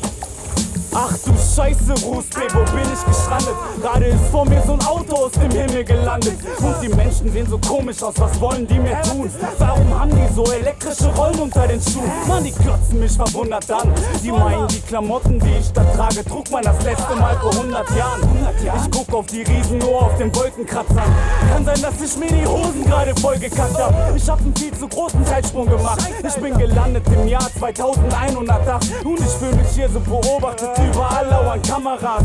[0.94, 2.24] Ach du Scheiße, Bruce
[2.54, 3.54] wo bin ich gestrandet?
[3.82, 6.38] Gerade ist vor mir so ein Auto aus dem Himmel gelandet.
[6.62, 9.30] Und die Menschen sehen so komisch aus, was wollen die mir tun?
[9.58, 12.10] Warum haben die so elektrische Rollen unter den Schuhen?
[12.26, 13.92] Mann, die klotzen mich verwundert an.
[14.22, 17.90] Die meinen, die Klamotten, die ich da trage, trug man das letzte Mal vor 100
[17.96, 18.20] Jahren.
[18.62, 21.12] Ich guck auf die Riesen nur auf den Wolkenkratzern.
[21.52, 24.16] Kann sein, dass ich mir die Hosen gerade vollgekackt hab.
[24.16, 26.00] Ich hab einen viel zu großen Zeitsprung gemacht.
[26.26, 30.70] Ich bin gelandet im Jahr 2108 und ich fühle mich hier so beobachtet.
[30.78, 32.24] Überall lauern Kameras.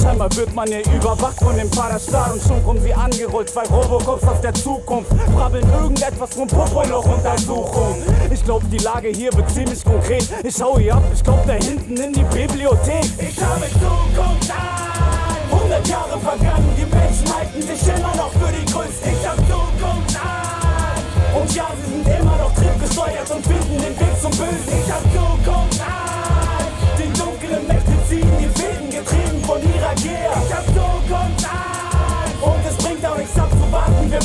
[0.00, 3.50] Scheinbar wird man hier überwacht von dem Vaterstaat und schon kommen sie angerollt.
[3.50, 8.02] Zwei Robocops aus der Zukunft brabbeln irgendetwas vom Popo-Loch Untersuchung.
[8.30, 10.28] Ich glaub, die Lage hier wird ziemlich konkret.
[10.44, 13.04] Ich schau hier ab, ich glaub da hinten in die Bibliothek.
[13.18, 14.88] Ich habe Zukunft an.
[15.50, 19.12] 100 Jahre vergangen, die Menschen halten sich immer noch für die Größten.
[19.12, 21.40] Ich hab Zukunft an.
[21.40, 24.78] Und ja, sie sind immer noch triebgesteuert und finden den Weg zum Bösen.
[24.84, 25.57] Ich hab Zukunft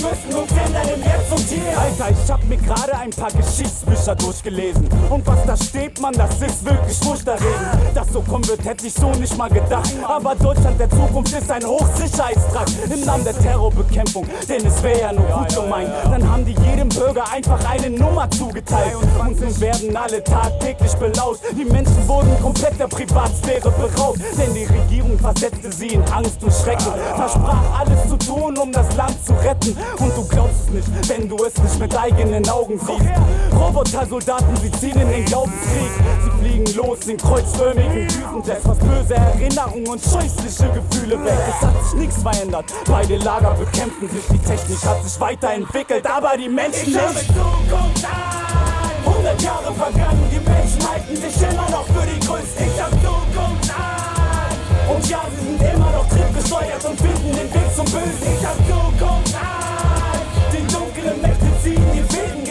[0.03, 1.79] müssen uns ändern im Jetzt und Hier.
[1.79, 4.87] Alter, ich hab mir gerade ein paar Geschichtsbücher durchgelesen.
[5.09, 7.95] Und was da steht, man, das ist wirklich furchterregend.
[7.95, 9.91] Dass so kommen wird, hätte ich so nicht mal gedacht.
[10.05, 12.71] Aber Deutschland der Zukunft ist ein Hochsicherheitstrakt.
[12.91, 15.89] Im Namen der Terrorbekämpfung, denn es wäre ja nur gut gemeint.
[16.03, 18.97] Dann haben die jedem Bürger einfach eine Nummer zugeteilt.
[19.19, 21.41] Und nun werden alle tagtäglich belauscht.
[21.57, 24.19] Die Menschen wurden komplett der Privatsphäre beraubt.
[24.37, 26.91] Denn die Regierung versetzte sie in Angst und Schrecken.
[27.15, 29.77] Versprach alles zu tun, um das Land zu retten.
[29.99, 33.09] Und du glaubst es nicht, wenn du es nicht mit eigenen Augen siehst.
[33.53, 35.91] Robotersoldaten, sie ziehen in den Glaubenskrieg.
[36.23, 38.65] Sie fliegen los in kreuzförmigen Düsenjets.
[38.65, 41.33] Was böse Erinnerungen und scheußliche Gefühle weg.
[41.49, 42.65] Es hat sich nichts verändert.
[42.85, 44.25] Beide Lager bekämpfen sich.
[44.31, 47.27] Die Technik hat sich weiterentwickelt, aber die Menschen Ich nicht.
[47.27, 48.43] Zukunft an.
[49.05, 52.65] 100 Jahre vergangen, die Menschen halten sich immer noch für die Größten.
[52.65, 54.95] Ich hab Zukunft an.
[54.95, 58.37] Und ja, sie sind immer noch triebgesteuert und finden den Weg zum Bösen.
[58.39, 59.62] Ich hab Zukunft an.
[61.73, 62.42] Die dunklen Mächte ziehen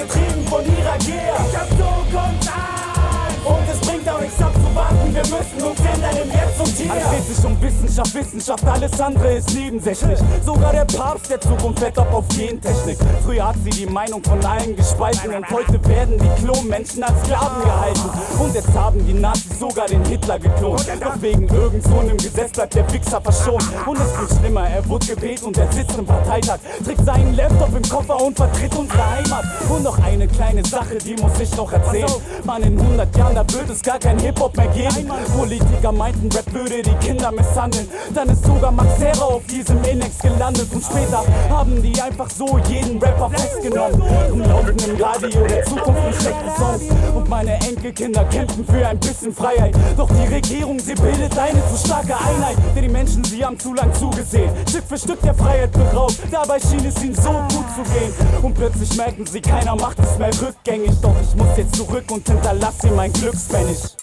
[5.14, 6.90] wir müssen uns ändern im Jetzt und Hier.
[6.90, 10.18] Alles dreht sich um Wissenschaft, Wissenschaft, alles andere ist nebensächlich.
[10.44, 12.98] Sogar der Papst der Zukunft fährt ab auf Gentechnik.
[13.24, 17.62] Früher hat sie die Meinung von allen gespalten und heute werden die Klonmenschen als Sklaven
[17.62, 18.10] gehalten.
[18.38, 20.86] Und jetzt haben die Nazis sogar den Hitler geklont.
[21.00, 23.64] Doch wegen irgend so einem Gesetz bleibt der Fixer verschont.
[23.86, 26.58] Und es wird schlimmer, er wurde gewählt und er sitzt im Parteitag.
[26.84, 29.44] Trägt seinen Laptop im Koffer und vertritt unsere Heimat.
[29.68, 32.10] Und noch eine kleine Sache, die muss ich noch erzählen.
[32.44, 35.01] Mann, in 100 Jahren, da wird es gar kein Hip-Hop mehr geben.
[35.08, 37.88] Politiker meinten, Rap würde die Kinder misshandeln.
[38.14, 40.68] Dann ist sogar Max Herre auf diesem Index gelandet.
[40.72, 44.02] Und später haben die einfach so jeden Rapper festgenommen.
[44.32, 46.82] Und laufen im Radio der Zukunft mit schlechten Songs.
[47.14, 49.74] Und meine Enkelkinder kämpfen für ein bisschen Freiheit.
[49.96, 52.56] Doch die Regierung, sie bildet eine zu starke Einheit.
[52.74, 54.50] Denn die Menschen, sie haben zu lang zugesehen.
[54.68, 56.18] Stück für Stück der Freiheit beraubt.
[56.30, 58.12] Dabei schien es ihnen so gut zu gehen.
[58.42, 60.92] Und plötzlich merken sie, keiner macht es mehr rückgängig.
[61.00, 64.01] Doch ich muss jetzt zurück und hinterlasse mein Glückspfennig.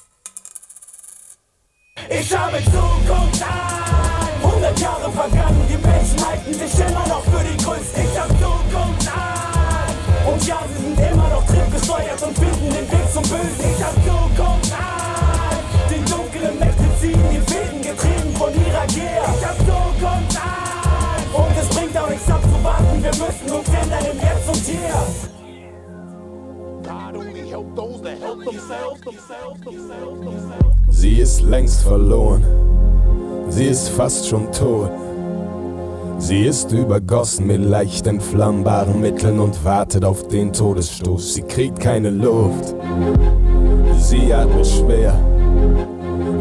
[2.10, 4.42] Ich habe Zukunft an.
[4.42, 8.04] 100 Jahre vergangen, die Menschen halten sich immer noch für die Größten.
[8.04, 10.34] Ich hab Zukunft an.
[10.34, 13.62] Und ja, sie sind immer noch triebgesteuert und finden den Weg zum Bösen.
[13.62, 15.60] Ich hab Zukunft an.
[15.90, 19.22] Die dunklen Mächte ziehen die Fäden, getrieben von ihrer Gier.
[19.38, 21.30] Ich hab Zukunft an.
[21.32, 25.39] Und es bringt auch nichts abzuwarten, wir müssen uns ändern im Jetzt und Hier.
[30.90, 32.44] Sie ist längst verloren,
[33.50, 34.92] sie ist fast schon tot.
[36.20, 41.36] Sie ist übergossen mit leicht entflammbaren Mitteln und wartet auf den Todesstoß.
[41.36, 42.76] Sie kriegt keine Luft,
[43.98, 45.14] sie atmet schwer.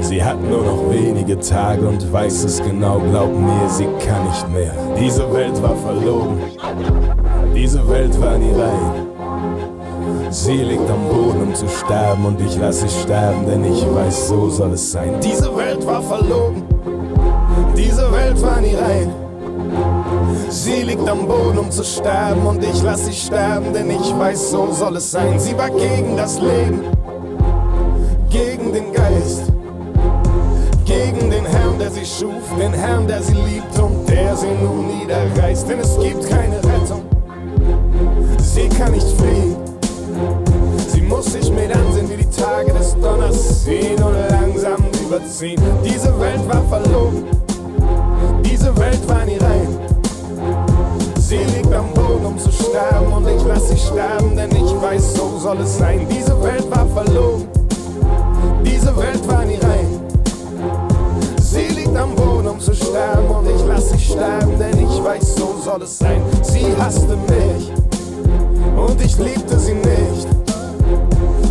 [0.01, 4.49] Sie hat nur noch wenige Tage und weiß es genau, glaub mir, sie kann nicht
[4.51, 4.75] mehr.
[4.99, 6.39] Diese Welt war verlogen,
[7.55, 9.08] diese Welt war nie rein.
[10.31, 14.29] Sie liegt am Boden, um zu sterben, und ich lass sie sterben, denn ich weiß,
[14.29, 15.19] so soll es sein.
[15.23, 16.65] Diese Welt war verlogen,
[17.75, 19.11] diese Welt war nie rein.
[20.51, 24.51] Sie liegt am Boden, um zu sterben, und ich lass sie sterben, denn ich weiß,
[24.51, 25.39] so soll es sein.
[25.39, 26.83] Sie war gegen das Leben,
[28.29, 29.51] gegen den Geist,
[30.85, 34.89] gegen den Herrn, der sie schuf, den Herrn, der sie liebt und der sie nun
[34.89, 35.69] niederreißt.
[35.71, 37.03] Denn es gibt keine Rettung,
[38.39, 39.68] sie kann nicht fliehen.
[40.89, 45.61] Sie muss sich mit ansehen, wie die Tage des Donners ziehen und langsam überziehen.
[45.85, 47.25] Diese Welt war verlogen,
[48.45, 49.79] diese Welt war nie rein.
[51.19, 54.19] Sie liegt am Boden, um zu sterben, und ich lass sie sterben.
[55.49, 56.07] soll es sein.
[56.11, 57.49] Diese Welt war verlogen,
[58.63, 59.99] diese Welt war nie rein.
[61.41, 65.37] Sie liegt am Boden, um zu sterben, und ich lass sie sterben, denn ich weiß,
[65.37, 66.23] so soll es sein.
[66.43, 67.73] Sie hasste mich,
[68.79, 70.29] und ich liebte sie nicht.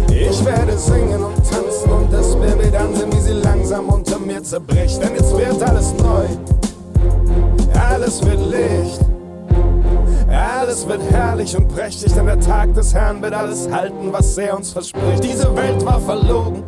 [0.09, 4.43] Ich werde singen und tanzen und das Baby dann sehen, wie sie langsam unter mir
[4.43, 5.01] zerbricht.
[5.01, 6.25] Denn jetzt wird alles neu,
[7.89, 8.99] alles wird Licht.
[10.29, 14.57] Alles wird herrlich und prächtig, denn der Tag des Herrn wird alles halten, was er
[14.57, 15.23] uns verspricht.
[15.23, 16.63] Diese Welt war verlogen,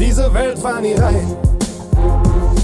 [0.00, 1.36] diese Welt war nie rein.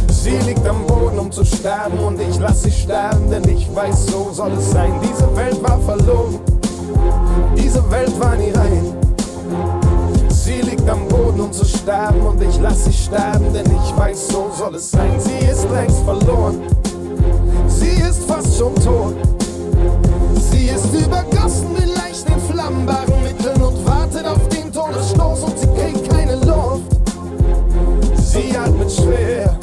[0.08, 4.06] Sie liegt am Boden, um zu sterben, und ich lass sie sterben, denn ich weiß,
[4.06, 4.94] so soll es sein.
[5.02, 6.40] Diese Welt war verlogen,
[7.56, 8.96] diese Welt war nie rein.
[10.28, 14.28] Sie liegt am Boden, um zu sterben, und ich lass sie sterben, denn ich weiß,
[14.28, 15.18] so soll es sein.
[15.18, 16.60] Sie ist längst verloren,
[17.66, 19.14] sie ist fast schon tot.
[20.50, 26.10] Sie ist übergossen mit leicht entflammbaren Mitteln und wartet auf den Todesstoß und sie kriegt
[26.10, 26.82] keine Luft.
[28.16, 29.58] Sie atmet schwer,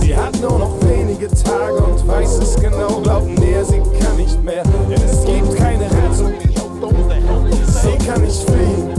[0.00, 4.42] sie hat nur noch wenige Tage und weiß es genau, glaubt mir, sie kann nicht
[4.42, 5.51] mehr, denn es gibt.
[7.82, 8.94] Sie kann nicht fliehen,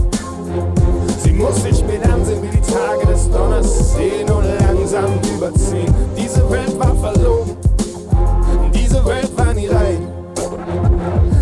[1.23, 5.93] sie muss sich mit ansehen, wie die Tage des Donners sehen und langsam überziehen.
[6.17, 7.55] Diese Welt war verlogen,
[8.73, 10.07] diese Welt war nie rein.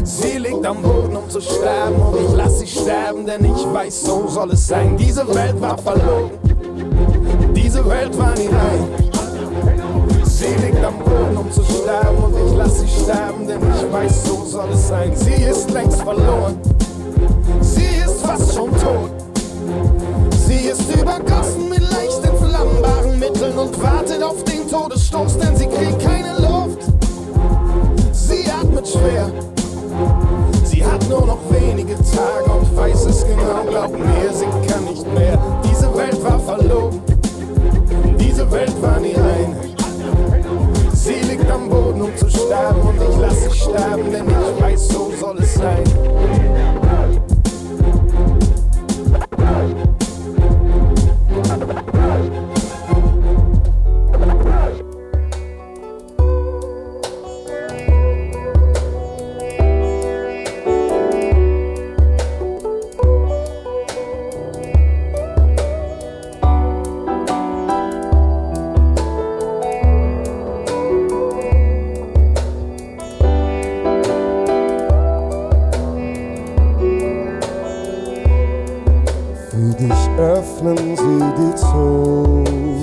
[0.04, 4.04] Sie liegt am Boden, um zu sterben, und ich lass sie sterben, denn ich weiß,
[4.04, 4.96] so soll es sein.
[4.98, 6.38] Diese Welt war verlogen,
[7.56, 8.88] diese Welt war nie rein.
[10.24, 14.26] Sie liegt am Boden, um zu sterben, und ich lass sie sterben, denn ich weiß,
[14.26, 15.12] so soll es sein.
[15.16, 16.60] Sie ist längst verloren,
[18.32, 19.12] fast schon tot.
[20.48, 26.00] Sie ist übergossen mit leicht entflammbaren Mitteln und wartet auf den Todesstoß, denn sie kriegt
[26.00, 26.80] keine Luft.
[28.12, 29.30] Sie atmet schwer.
[30.64, 35.06] Sie hat nur noch wenige Tage und weiß es genau, glaub mir, sie kann nicht
[35.14, 35.38] mehr.
[35.64, 37.02] Diese Welt war verlogen,
[38.18, 39.56] diese Welt war nie rein.
[40.94, 44.88] Sie liegt am Boden, um zu sterben, und ich lass sie sterben, denn ich weiß,
[44.88, 45.84] so soll es sein.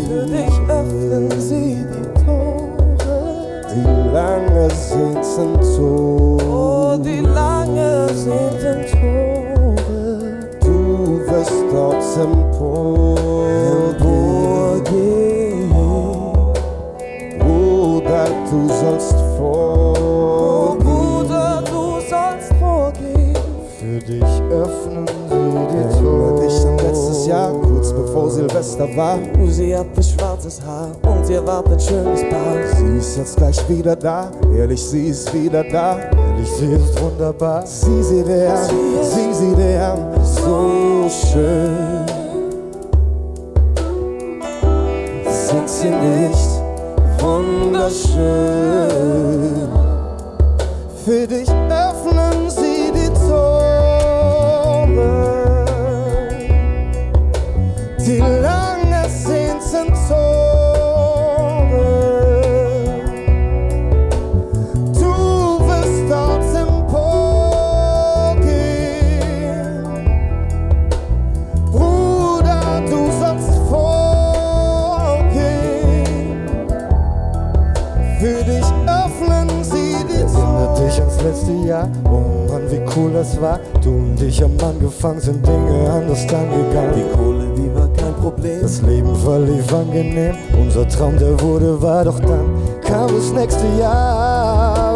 [0.07, 3.19] Für dich öffnen sie die Tore.
[3.71, 6.43] Die lange sehnten Tore.
[6.51, 9.29] Oh, die lange sehnten Tore.
[10.61, 10.77] Du
[11.27, 13.19] wirst dort emporgehen.
[17.39, 20.79] Bruder, du sollst vorgehen.
[20.85, 23.37] Bruder, du sollst vorgehen.
[23.79, 25.15] Für dich öffnen sie
[25.73, 26.41] die Tore.
[26.41, 27.53] dich an letztes Jahr,
[27.99, 29.19] bevor Silvester war.
[29.49, 32.57] Sie hatte schwarzes Haar und ihr wart ein schönes Paar.
[32.77, 35.99] Sie ist jetzt gleich wieder da, ehrlich, sie ist wieder da.
[35.99, 37.67] Ehrlich, sie ist wunderbar.
[37.67, 38.57] Sie sieht er
[39.03, 42.07] sie sieht er so schön.
[45.27, 46.49] Sind sie nicht
[47.21, 48.09] wunderschön?
[51.05, 51.49] Für dich
[83.19, 83.59] das war.
[83.83, 86.95] Du und ich haben angefangen, sind Dinge anders angegangen.
[86.95, 88.63] Die Kohle, die war kein Problem.
[88.63, 90.37] Das Leben verlief angenehm.
[90.61, 92.47] Unser Traum, der wurde wahr, doch dann
[92.83, 94.95] kam das nächste Jahr.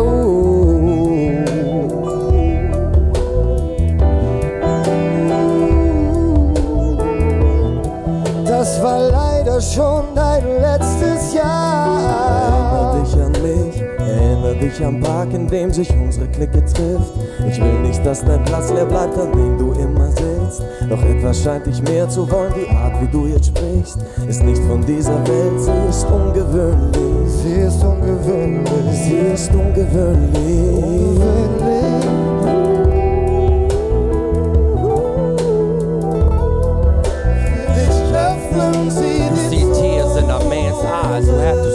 [8.46, 11.81] Das war leider schon dein letztes Jahr
[14.62, 17.12] dich am Park, in dem sich unsere Clique trifft.
[17.48, 20.62] Ich will nicht, dass dein Platz leer bleibt, an dem du immer sitzt.
[20.88, 23.98] Doch etwas scheint dich mehr zu wollen, die Art, wie du jetzt sprichst.
[24.28, 27.32] Ist nicht von dieser Welt, sie ist ungewöhnlich.
[27.42, 28.70] Sie ist ungewöhnlich.
[28.92, 30.32] Sie ist ungewöhnlich.
[31.02, 32.12] ungewöhnlich.
[39.50, 41.71] Sie tears in a man's ah, eyes who have to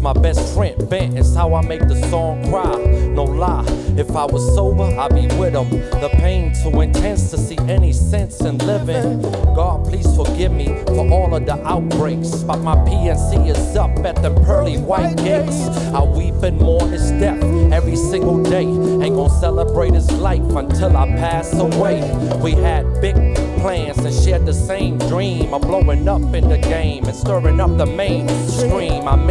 [0.00, 2.74] My best friend, Bent, it's how I make the song cry.
[3.14, 3.66] No lie,
[3.98, 5.68] if I was sober, I'd be with him.
[6.00, 9.20] The pain too intense to see any sense in living.
[9.54, 12.42] God, please forgive me for all of the outbreaks.
[12.44, 15.68] But my PNC is up at them pearly white gates.
[15.92, 18.64] I weep and mourn his death every single day.
[18.64, 22.00] Ain't gonna celebrate his life until I pass away.
[22.42, 23.16] We had big
[23.60, 27.76] plans and shared the same dream of blowing up in the game and stirring up
[27.76, 29.06] the mainstream.
[29.06, 29.30] I